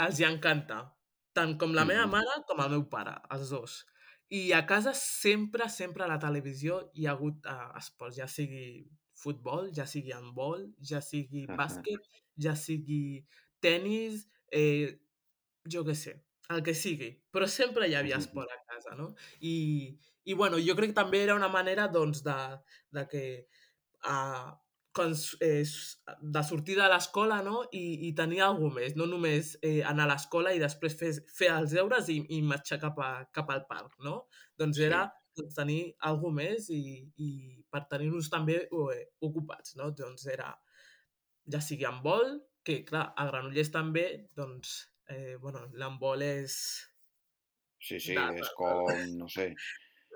[0.05, 0.79] els hi encanta,
[1.35, 3.81] tant com la meva Mhm, mare com el meu pare, els dos.
[4.31, 8.63] I a casa sempre, sempre a la televisió hi ha hagut eh, esports, ja sigui
[9.21, 12.09] futbol, ja sigui handbol, ja sigui bàsquet,
[12.41, 13.21] ja sigui
[13.63, 14.97] tennis, eh,
[15.71, 16.15] jo què sé,
[16.51, 19.11] el que sigui, però sempre hi havia esport a casa, no?
[19.39, 19.53] I,
[20.25, 22.39] i bueno, jo crec que també era una manera, doncs, de,
[22.97, 23.23] de que
[24.09, 24.49] uh,
[24.93, 25.63] quan, eh,
[26.21, 27.63] de sortir de l'escola no?
[27.71, 31.51] I, i tenir alguna més, no només eh, anar a l'escola i després fer, fer
[31.55, 34.25] els deures i, i marxar cap, a, cap al parc, no?
[34.59, 35.20] Doncs era sí,
[35.55, 36.81] tenir alguna més i,
[37.17, 37.29] i
[37.71, 39.91] per tenir-nos també eh, ocupats, no?
[39.95, 40.51] Doncs era
[41.53, 44.05] ja sigui en vol, que clar, a Granollers també,
[44.37, 44.75] doncs,
[45.09, 46.55] eh, bueno, l'handbol és
[47.79, 48.39] sí, sí, de...
[48.39, 48.85] es com,
[49.17, 49.53] no sé,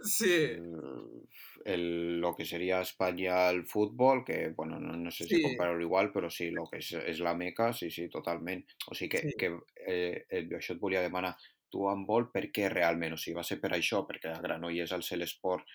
[0.03, 1.23] Sí, el,
[1.63, 5.81] el- lo que sería España al fútbol, que bueno, no, no sé si sí, compararlo
[5.81, 8.65] igual, però sí, lo que és, és la Meca, sí, sí, totalment.
[8.91, 9.38] O sigui que, sí.
[9.39, 9.51] que
[9.88, 11.31] eh, eh, això et volia demanar,
[11.71, 13.15] tu en vol per què realment?
[13.15, 15.65] O sigui, va ser per això, perquè a Granollers al ser l'esport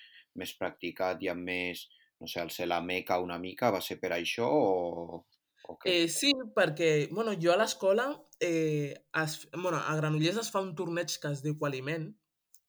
[0.41, 1.87] més practicat i amb més,
[2.21, 5.25] no sé, al ser la Meca una mica, va ser per això o,
[5.69, 5.97] o què?
[6.05, 10.75] Eh, sí, perquè, bueno, jo a l'escola, eh, es, bueno, a Granollers es fa un
[10.79, 12.11] torneig que es diu Qualiment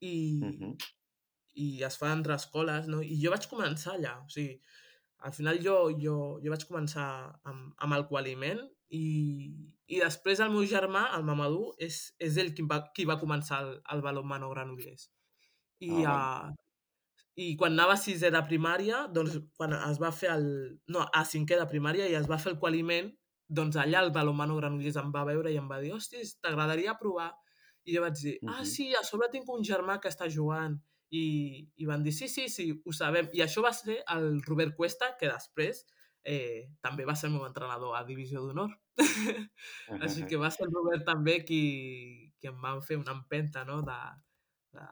[0.02, 0.76] i, Mhm,
[1.64, 3.02] i es fa entre escoles, no?
[3.04, 4.60] I jo vaig començar allà, o sigui,
[5.28, 7.08] al final jo, jo, jo vaig començar
[7.52, 9.06] amb, amb el Qualiment i,
[9.88, 13.62] i després el meu germà, el Mamadou, és, és ell qui va, qui va començar
[13.66, 15.08] el, el balonmano Granollers.
[15.82, 16.58] I, Ah, uh,
[17.42, 20.46] I quan anava a sisè de primària, doncs quan es va fer el...
[20.92, 23.08] No, a cinquè de primària i es va fer el qualiment,
[23.48, 27.32] doncs allà el balonmano Granollers em va veure i em va dir hosti, t'agradaria provar?
[27.88, 30.76] I jo vaig dir, ah, sí, a sobre tinc un germà que està jugant.
[31.12, 31.24] I,
[31.80, 33.32] i van dir, sí, sí, sí, ho sabem.
[33.36, 35.82] I això va ser el Robert Cuesta, que després
[36.24, 38.74] eh, també va ser el meu entrenador a Divisió d'Honor.
[40.00, 41.62] Així que va ser el Robert també qui,
[42.40, 43.98] qui em va fer una empenta, no?, de,
[44.78, 44.86] de,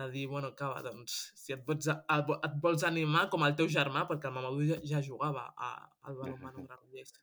[0.00, 4.06] de dir, bueno, que, doncs, si et vols, et vols animar com el teu germà,
[4.10, 6.66] perquè el Mamadou ja, ja jugava a, al balonmano.
[6.66, 7.14] Granollers.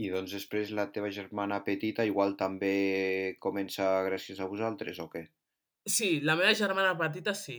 [0.00, 5.26] I doncs després la teva germana petita igual també comença gràcies a vosaltres o què?
[5.84, 7.58] Sí, la meva germana petita sí,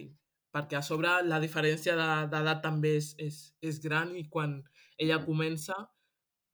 [0.56, 4.58] perquè a sobre la diferència de- d'edat també és, és, és gran i quan
[5.02, 5.78] ella comença,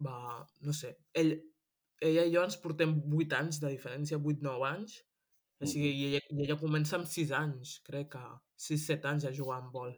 [0.07, 0.17] va,
[0.67, 1.35] no sé, ell,
[2.09, 4.97] ella i jo ens portem 8 anys de diferència, 8-9 anys,
[5.57, 8.25] o sigui, i ella, i ella comença amb 6 anys, crec que
[8.67, 9.95] 6-7 anys a jugar amb vol.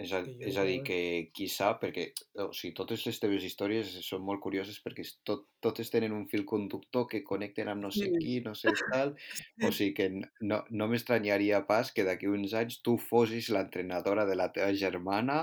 [0.00, 0.98] És a, és a dir, que
[1.36, 2.06] qui sap, perquè
[2.40, 6.46] o sigui, totes les teves històries són molt curioses perquè tot, totes tenen un fil
[6.48, 9.12] conductor que connecten amb no sé qui, no sé tal,
[9.68, 10.08] o sigui que
[10.48, 15.42] no, no m'estranyaria pas que d'aquí uns anys tu fossis l'entrenadora de la teva germana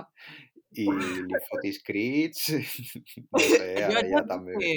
[0.78, 2.50] i li fotis crits,
[3.34, 4.58] no sé, ara ja també...
[4.62, 4.74] que,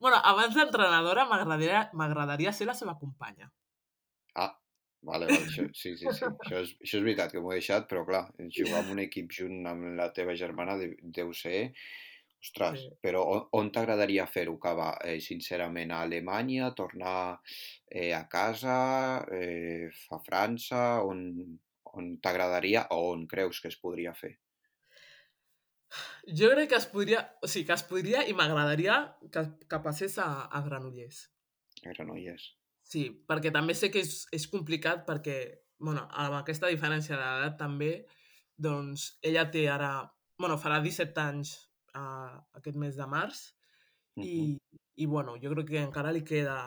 [0.00, 3.50] bueno, abans d'entrenadora m'agradaria m'agradaria ser la seva companya.
[4.34, 4.52] Ah,
[5.02, 7.88] vale, vale, això, sí, sí, sí, això és, això és veritat que m'ho he deixat,
[7.90, 11.72] però clar, jugar amb un equip junt amb la teva germana de, deu ser...
[12.40, 12.90] Ostres, Sí.
[13.04, 14.94] però on, on t'agradaria fer-ho, Cava?
[15.04, 17.36] Eh, sincerament, a Alemanya, tornar
[17.90, 18.76] eh, a casa,
[19.28, 21.20] eh, a França, on,
[22.00, 24.38] on t'agradaria o on creus que es podria fer?
[26.40, 29.00] Jo crec que es podria, o sigui, que es podria i m'agradaria
[29.34, 31.24] que, que passés a, a Granollers.
[31.84, 32.46] A Granollers.
[32.90, 35.36] Sí, perquè també sé que és, és complicat perquè,
[35.78, 37.92] bueno, amb aquesta diferència d'edat també,
[38.60, 39.92] doncs ella té ara,
[40.38, 41.54] bueno, farà 17 anys
[41.94, 43.44] uh, aquest mes de març
[44.20, 44.58] i,
[45.00, 46.58] i bueno, jo crec que encara li queda,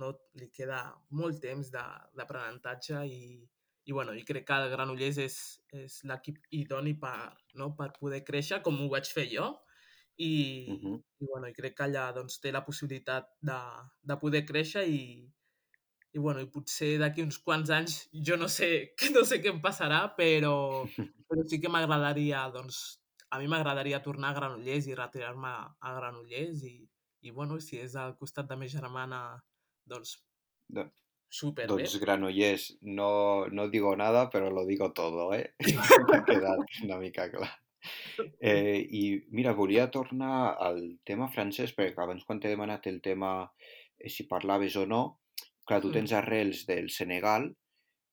[0.00, 0.84] no, li queda
[1.18, 3.42] molt temps d'aprenentatge i,
[3.84, 5.36] i, bueno, i crec que el Granollers és,
[5.74, 7.14] és l'equip idoni per,
[7.58, 9.48] no, per poder créixer, com ho vaig fer jo,
[10.18, 10.32] i,
[10.66, 11.02] Mhm.
[11.20, 13.58] i, bueno, i crec que allà doncs, té la possibilitat de,
[14.12, 15.02] de poder créixer i,
[16.12, 17.94] i, bueno, i potser d'aquí uns quants anys
[18.28, 18.68] jo no sé,
[19.16, 20.54] no sé què em passarà, però,
[21.28, 22.82] però sí que m'agradaria, doncs,
[23.32, 26.74] a mi m'agradaria tornar a Granollers i retirar-me a Granollers i,
[27.22, 29.22] i, bueno, si és al costat de ma germana,
[29.88, 30.18] doncs,
[30.68, 30.92] Do-
[31.32, 31.68] superbé.
[31.70, 35.54] Doncs Granollers, no, no digo nada, pero lo digo todo, eh?
[36.08, 37.50] M'ha quedat una mica clar.
[38.38, 39.02] Eh, I
[39.34, 43.32] mira, volia tornar al tema francès, perquè abans quan t'he demanat el tema
[43.98, 45.02] eh, si parlaves o no,
[45.66, 45.96] clar, tu Mm.
[45.98, 47.48] tens arrels del Senegal,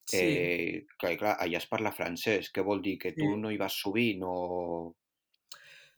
[0.10, 2.98] Sí, eh, que clar, allà es parla francès, què vol dir?
[2.98, 3.42] Que tu Sí.
[3.44, 4.96] no hi vas sovint o...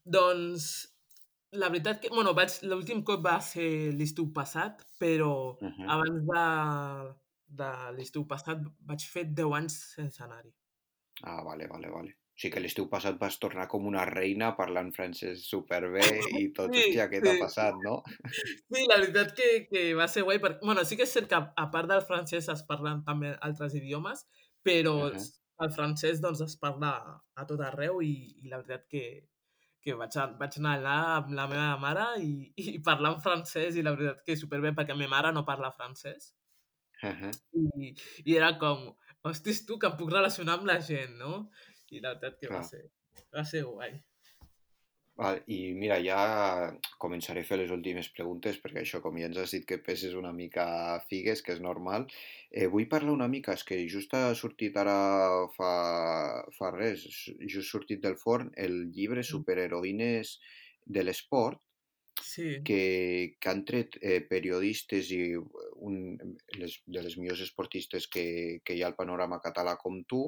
[0.04, 0.91] doncs,
[1.52, 5.96] la veritat que, bueno, vaig, l'últim cop va ser l'estiu passat, però Mhm.
[5.96, 6.46] abans de,
[7.62, 10.54] de l'estiu passat vaig fer 10 anys sense anar-hi.
[11.24, 12.12] Ah, vale, vale, vale.
[12.36, 16.06] O sigui que l'estiu passat vas tornar com una reina parlant francès superbé
[16.42, 17.44] i tot, Sí, hòstia, què t'ha sí.
[17.44, 17.98] passat, no?
[18.72, 21.38] Sí, la veritat que, que va ser guai, perquè, bueno, sí que és cert que
[21.64, 24.24] a part del francès es parlen també altres idiomes,
[24.66, 25.22] però Ahà.
[25.66, 26.94] el francès doncs es parla
[27.36, 29.04] a tot arreu i, i la veritat que,
[29.82, 32.32] que vaig, a, vaig anar allà amb la meva mare i,
[32.76, 35.74] i parlar en francès i la veritat que superbé perquè la meva mare no parla
[35.78, 36.32] francès
[37.08, 37.32] Ahà.
[37.58, 37.94] i,
[38.26, 38.92] i era com,
[39.28, 41.48] hostis tu, que em puc relacionar amb la gent, no?
[41.92, 42.68] I la veritat que va Clar.
[42.70, 42.84] ser,
[43.36, 43.98] va ser guai.
[45.20, 46.20] Val, I mira, ja
[47.04, 50.16] començaré a fer les últimes preguntes, perquè això, com ja ens has dit que peses
[50.22, 50.66] una mica
[51.12, 52.08] figues, que és normal,
[52.50, 54.96] eh, vull parlar una mica, és que just ha sortit ara
[55.58, 55.74] fa,
[56.58, 57.04] fa res,
[57.56, 60.38] just sortit del forn, el llibre Superheroïnes
[60.88, 61.62] de l'esport,
[62.22, 65.96] Sí, que, que han tret eh, periodistes i un,
[66.60, 68.26] les, de les millors esportistes que,
[68.66, 70.22] que hi ha al panorama català com tu.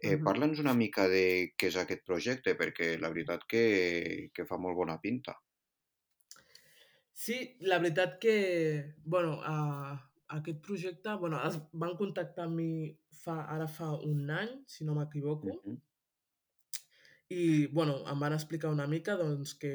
[0.00, 0.24] Eh, Mhm.
[0.26, 1.22] Parla'ns una mica de
[1.58, 3.64] què és aquest projecte, perquè la veritat que,
[4.34, 5.36] que fa molt bona pinta.
[7.22, 7.36] Sí,
[7.70, 8.34] la veritat que,
[9.14, 9.96] bueno, uh,
[10.38, 12.70] aquest projecte, bueno, es van contactar amb mi
[13.24, 15.80] fa, ara fa un any, si no m'equivoco, Mhm,
[17.28, 19.72] i, bueno, em van explicar una mica, doncs, que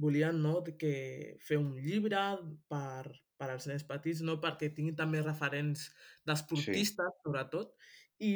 [0.00, 0.92] volien, no?, que
[1.44, 2.20] fer un llibre
[2.72, 5.88] per, per als nens petits, no?, perquè tinguin també referents
[6.28, 7.74] d'esportistes, sobretot,
[8.20, 8.32] i,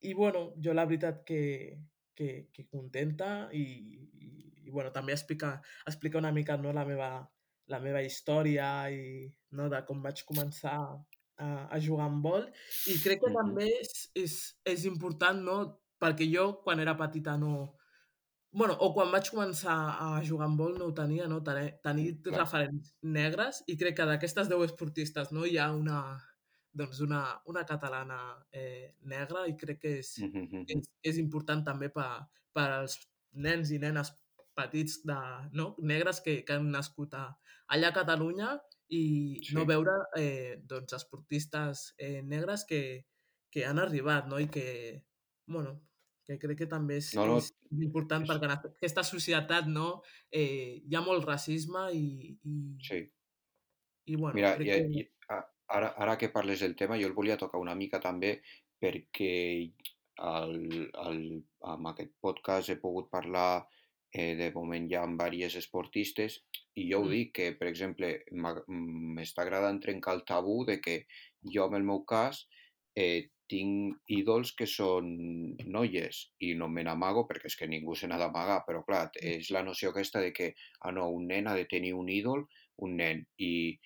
[0.00, 1.78] i, bueno, jo la veritat que,
[2.14, 4.30] que, que contenta i, i,
[4.66, 7.10] i bueno, també explica, explica una mica no, la, meva,
[7.72, 9.26] la meva història i
[9.58, 12.46] no, de com vaig començar a, a jugar amb vol
[12.90, 14.38] i crec que també és, és,
[14.76, 15.58] és important, no?
[15.98, 17.74] perquè jo quan era petita no...
[18.54, 21.42] bueno, o quan vaig començar a jugar amb vol no ho tenia, no?
[21.42, 26.02] tenir, tenir referents negres i crec que d'aquestes 10 esportistes no, hi ha una,
[26.78, 28.20] doncs una, una catalana
[28.52, 30.64] eh, negra i crec que és, Mhm, mhm.
[30.76, 32.08] és, és important també per,
[32.54, 32.98] per als
[33.32, 34.12] nens i nenes
[34.58, 35.18] petits de,
[35.54, 35.74] no?
[35.78, 37.26] negres que, que han nascut a,
[37.74, 38.54] allà a Catalunya
[38.88, 39.02] i
[39.44, 39.54] sí.
[39.54, 42.80] no veure eh, doncs, esportistes eh, negres que,
[43.52, 44.40] que han arribat no?
[44.40, 45.04] i que,
[45.46, 45.76] bueno,
[46.26, 47.52] que crec que també és, no, no, és
[47.84, 48.30] important és...
[48.30, 49.90] perquè en aquesta societat no,
[50.32, 52.34] eh, hi ha molt racisme i...
[52.42, 52.58] i
[52.88, 53.04] sí.
[54.08, 54.76] I, bueno, Mira, i, que...
[54.88, 55.02] i,
[55.68, 58.38] ara, ara que parles del tema, jo el volia tocar una mica també
[58.80, 59.34] perquè
[60.18, 61.20] el, el,
[61.72, 63.64] amb aquest podcast he pogut parlar
[64.12, 66.40] eh, de moment ja amb diverses esportistes
[66.74, 67.14] i jo ho mm.
[67.14, 71.02] dic que, per exemple, m'està agradant trencar el tabú de que
[71.42, 72.46] jo, en el meu cas,
[72.96, 75.06] eh, tinc ídols que són
[75.72, 79.36] noies i no me n'amago perquè és que ningú se n'ha d'amagar, però clar, mm.
[79.36, 82.44] és la noció aquesta de que ah, no, un nen ha de tenir un ídol,
[82.84, 83.78] un nen, i,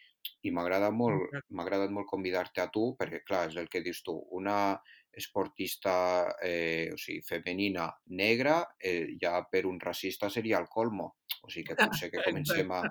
[0.43, 4.03] i m'agrada molt, m'ha agradat molt convidar-te a tu perquè clar, és el que dius
[4.07, 4.81] tu, una
[5.12, 11.51] esportista eh, o sigui, femenina negra eh, ja per un racista seria el colmo, o
[11.53, 12.83] sigui que potser que comencem a,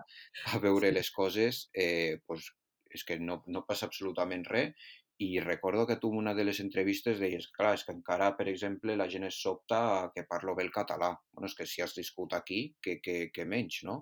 [0.54, 2.52] a veure les coses eh, pues,
[2.92, 4.90] és que no, no passa absolutament res.
[5.22, 8.48] I recordo que tu en una de les entrevistes deies, clar, és que encara, per
[8.50, 11.12] exemple, la gent es sobta que parlo bé el català.
[11.32, 14.00] Bueno, és que si has viscut aquí, que, que, que menys, no?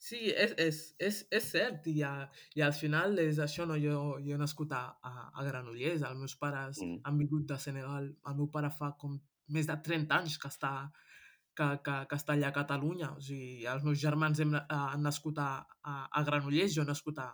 [0.00, 2.24] Sí, és, és, és, és cert, i, a,
[2.56, 3.76] i al final és això, no?
[3.76, 7.02] Jo, jo he nascut a, a, a Granollers, els meus pares mm.
[7.04, 9.18] han vingut de Senegal, el meu pare fa com
[9.52, 10.72] més de 30 anys que està,
[11.52, 15.42] que, que, que està allà a Catalunya, o sigui, els meus germans hem, han nascut
[15.44, 15.50] a,
[15.84, 17.28] a, a Granollers, jo he nascut a,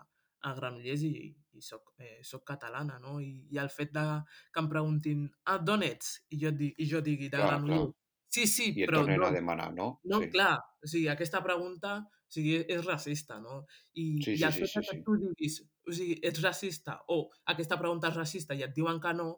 [0.50, 1.12] a Granollers i,
[1.54, 3.20] i soc, eh, soc catalana, no?
[3.22, 4.04] I, I el fet de
[4.50, 6.16] que em preguntin ah, d'on ets?
[6.34, 7.94] I jo, di, i jo digui de clar, Granollers.
[7.94, 8.02] Clar.
[8.36, 9.06] Sí, sí, I però...
[9.06, 9.88] I no, a demanar, no?
[10.10, 10.34] No, sí.
[10.34, 13.60] clar, o sigui, aquesta pregunta o sigui, és racista, no?
[13.94, 15.02] I, sí, sí, i el sí, fet sí, que sí.
[15.06, 17.20] tu diguis, o sigui, ets racista o
[17.52, 19.28] aquesta pregunta és racista i et diuen que no,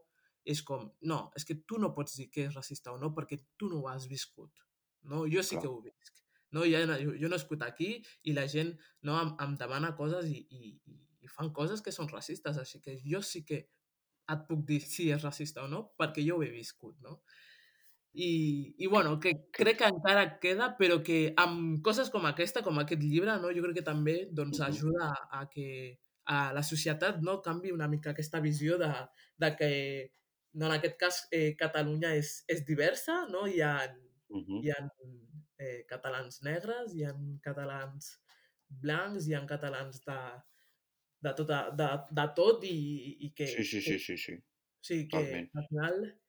[0.49, 3.41] és com, no, és que tu no pots dir que és racista o no perquè
[3.61, 4.65] tu no ho has viscut.
[5.09, 5.27] No?
[5.31, 5.63] Jo sí clar.
[5.63, 6.23] que ho visc.
[6.57, 6.65] No?
[6.65, 7.91] Jo, jo, jo he nascut aquí
[8.25, 8.73] i la gent
[9.05, 10.73] no, em, em demana coses i, i,
[11.21, 13.67] i fan coses que són racistes, així que jo sí que
[14.33, 17.21] et puc dir si és racista o no, perquè jo ho he viscut, no?
[18.19, 22.81] I, i bueno, que crec que encara queda, però que amb coses com aquesta, com
[22.81, 25.69] aquest llibre, no, jo crec que també doncs, ajuda a, a que
[26.35, 28.91] a la societat no canvi una mica aquesta visió de,
[29.39, 29.71] de que
[30.59, 33.47] no, en aquest cas eh, Catalunya és, és diversa, no?
[33.47, 34.61] hi ha, uh -huh.
[34.65, 34.81] hi ha
[35.63, 38.17] eh, catalans negres, hi ha catalans
[38.69, 40.21] blancs, hi ha catalans de,
[41.21, 42.79] de, tota, de, de tot i,
[43.27, 43.47] i que...
[43.47, 44.39] Sí, sí, sí, sí, sí.
[44.81, 45.51] Sí, que Totalment.
[45.55, 46.21] al final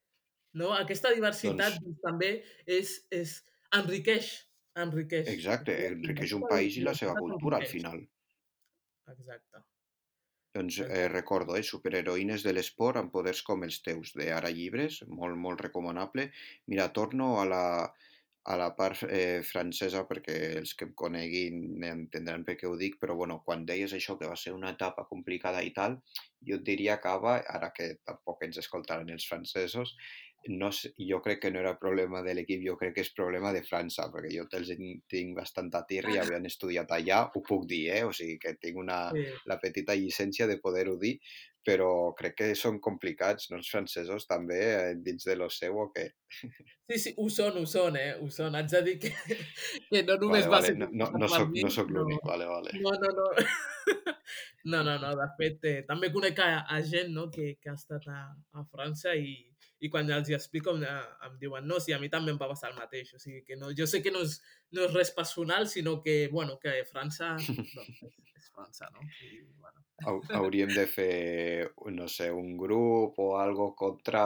[0.58, 0.72] no?
[0.76, 2.00] aquesta diversitat doncs...
[2.06, 2.32] també
[2.66, 3.40] és, és,
[3.76, 4.32] enriqueix,
[4.80, 5.28] enriqueix.
[5.34, 8.02] Exacte, enriqueix un país i la seva cultura al final.
[9.10, 9.66] Exacte.
[10.56, 15.04] Doncs eh, recordo, eh, superheroïnes de l'esport amb poders com els teus, de Ara Llibres,
[15.08, 16.32] molt, molt recomanable.
[16.74, 17.66] Mira, torno a la,
[18.50, 22.98] a la part eh, francesa, perquè els que em coneguin entendran per què ho dic,
[23.02, 26.00] però bueno, quan deies això, que va ser una etapa complicada i tal,
[26.50, 29.94] jo et diria que Ava, ara que tampoc ens escoltaran els francesos,
[30.48, 33.64] no jo crec que no era problema de l'equip, jo crec que és problema de
[33.68, 34.72] França, perquè jo te'ls
[35.12, 38.04] tinc bastanta tirri, havien estudiat allà, ho puc dir, eh?
[38.08, 39.26] o sigui que tinc una, sí.
[39.52, 41.18] la petita llicència de poder-ho dir,
[41.66, 45.90] però crec que són complicats, no els francesos també, eh, dins de lo seu o
[45.94, 46.08] què?
[46.90, 48.16] Sí, sí, ho són, ho són, eh?
[48.18, 48.56] Ho són.
[48.58, 49.12] Haig de dir que,
[49.92, 50.72] que no només vale, va vale.
[50.72, 50.78] ser...
[50.80, 52.32] No, no, no, soc, no soc l'únic, no.
[52.32, 52.74] vale, vale.
[52.82, 53.30] No, no, no.
[54.70, 57.78] No, no, no, de fet, eh, també conec a, a gent no, que, que ha
[57.80, 58.18] estat a,
[58.60, 59.32] a França i,
[59.80, 60.86] i quan els hi explico em,
[61.28, 63.14] em diuen no, sí, a mi també em va passar el mateix.
[63.16, 64.40] O sigui, que no, jo sé que no és,
[64.76, 67.86] no és res personal, sinó que, bueno, que França no,
[68.40, 69.06] és, França, no?
[69.24, 69.76] I, bueno.
[70.40, 74.22] Hauríem de fer, no sé, un grup o algo contra,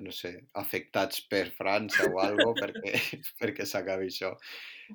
[0.00, 2.94] no sé, afectats per França o algo perquè,
[3.40, 4.32] perquè s'acabi això.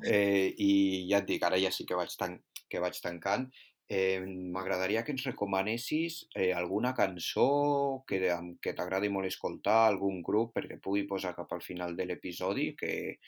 [0.02, 0.72] Eh, I
[1.12, 2.40] ja et dic, ara ja sí que vaig, tan
[2.70, 3.46] que vaig tancant.
[3.90, 8.22] Eh, M'agradaria que ens recomanessis eh, alguna cançó que,
[8.64, 13.20] que t'agradi molt escoltar, algun grup, perquè pugui posar cap al final de l'episodi, que,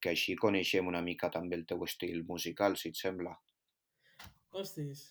[0.00, 3.32] que així coneixem una mica també el teu estil musical, si et sembla.
[4.52, 5.08] Hostis.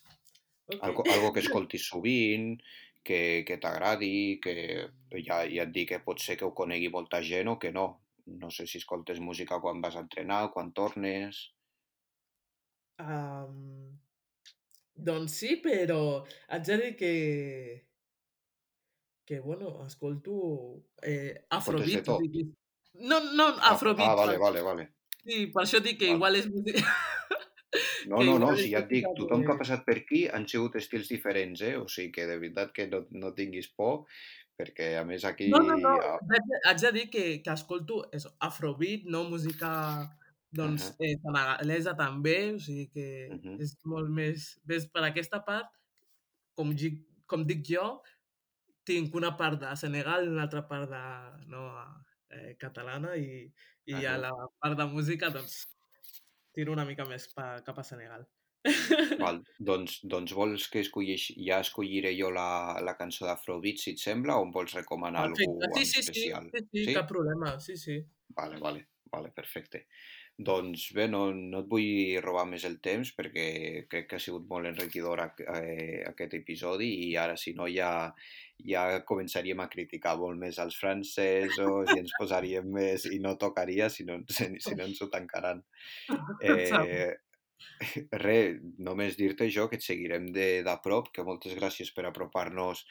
[0.66, 0.80] Okay.
[0.82, 2.56] Algo, algo que escoltis sovint,
[3.06, 4.56] que, que t'agradi, que
[5.20, 7.90] ja, ja et dic que pot ser que ho conegui molta gent o que no.
[8.26, 11.44] No sé si escoltes música quan vas a entrenar, quan tornes...
[12.98, 14.00] Um,
[14.96, 16.00] doncs sí, però
[16.48, 17.14] haig de dir que
[19.26, 22.08] que, bueno, escolto eh, afrobeat.
[22.94, 24.08] No, no, afrobeat.
[24.08, 24.86] Ah, ah vale, vale, vale.
[25.26, 26.16] Sí, per això dic que vale.
[26.16, 26.50] igual és...
[28.08, 30.78] No, no, no, si ja et dic, tothom que ha passat per aquí han sigut
[30.80, 31.74] estils diferents, eh?
[31.76, 34.06] O sigui que de veritat que no, no tinguis por,
[34.56, 35.50] perquè a més aquí...
[35.52, 35.96] No, no, no,
[36.70, 39.74] haig de dir que, que escolto eso, afrobeat, no música
[40.58, 40.96] doncs Ahà.
[41.00, 43.60] eh, senegalesa també, o sigui que Mhm.
[43.60, 44.50] és molt més...
[44.66, 45.70] Ves per aquesta part,
[46.56, 46.74] com,
[47.28, 47.86] com dic jo,
[48.86, 51.04] tinc una part de Senegal i una altra part de
[51.52, 51.64] no,
[52.30, 53.48] eh, catalana i,
[53.86, 54.18] i a Ahà.
[54.28, 54.32] la
[54.62, 55.58] part de música doncs
[56.56, 58.28] tiro una mica més pa, cap a Senegal.
[59.22, 59.38] Val,
[59.70, 62.48] doncs, doncs vols que escolleix, ja escolliré jo la,
[62.88, 66.02] la cançó d'Afrobeat, si et sembla, o em vols recomanar Perfecte, algú sí, sí, sí,
[66.02, 66.50] especial?
[66.54, 67.98] sí, sí, cap problema, sí, sí.
[68.36, 69.88] Vale, vale, vale, perfecte.
[70.38, 73.46] Doncs bé, no, no et vull robar més el temps perquè
[73.88, 77.92] crec que ha sigut molt enriquidor ac- eh, aquest episodi i ara si no ja,
[78.68, 83.88] ja començaríem a criticar molt més als francesos i ens posaríem més i no tocaria
[83.90, 85.64] si no, si, si no ens ho tancaran.
[86.44, 87.14] Eh,
[88.22, 88.58] Res,
[88.88, 92.82] només dir-te jo que et seguirem de, de prop, que moltes gràcies per apropar-nos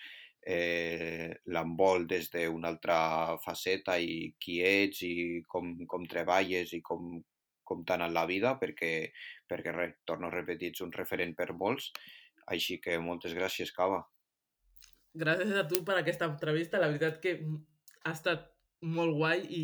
[0.46, 2.98] eh, l'envol des d'una altra
[3.44, 5.14] faceta i qui ets i
[5.48, 7.14] com, com treballes i com,
[7.64, 9.10] com t'ha anat la vida, perquè,
[9.50, 11.90] perquè res, torno a repetir, ets un referent per molts,
[12.46, 14.02] així que moltes gràcies, Cava.
[15.14, 17.38] Gràcies a tu per aquesta entrevista, la veritat que
[18.04, 18.50] ha estat
[18.84, 19.60] molt guai i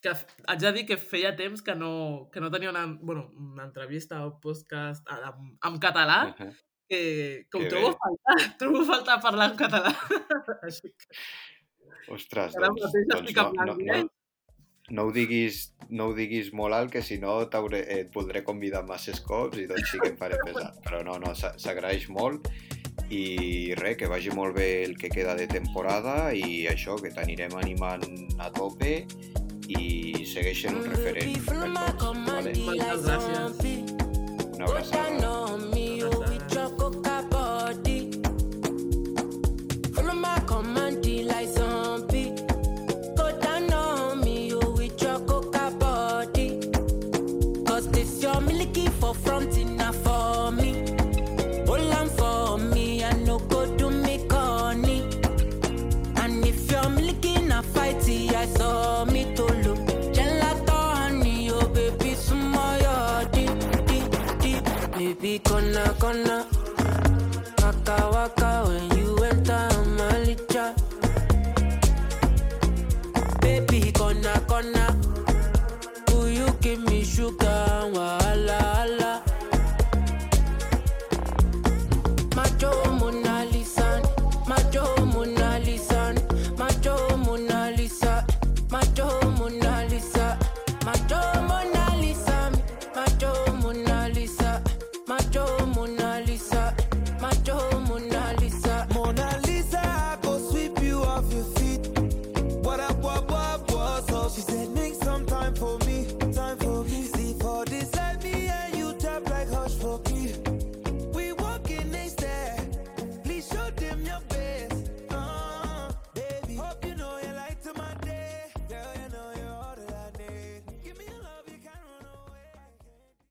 [0.00, 0.12] que
[0.48, 4.22] haig de dir que feia temps que no, que no tenia una, bueno, una entrevista
[4.26, 6.52] o podcast en, en català Uh -huh.
[6.88, 7.94] que, que ho Que trobo bé.
[7.94, 9.92] a faltar, trobo a faltar parlar en català.
[10.62, 14.08] Així que Ostres, ara doncs, mateix doncs estic no, en no, no.
[14.92, 18.84] No, ho diguis, no ho diguis molt alt, que si no t'hauré- et voldré convidar
[18.86, 20.78] masses cops i doncs sí que em faré pesat.
[20.84, 22.48] Però no, no, s'a- s'agraeix molt
[23.12, 27.54] i res, que vagi molt bé el que queda de temporada i això, que t'anirem
[27.60, 28.04] animant
[28.38, 29.06] a tope
[29.68, 31.56] i segueixen un referent per
[31.96, 32.52] tots, vale?
[32.66, 33.92] Moltes gràcies.
[34.54, 35.18] Una abraçada.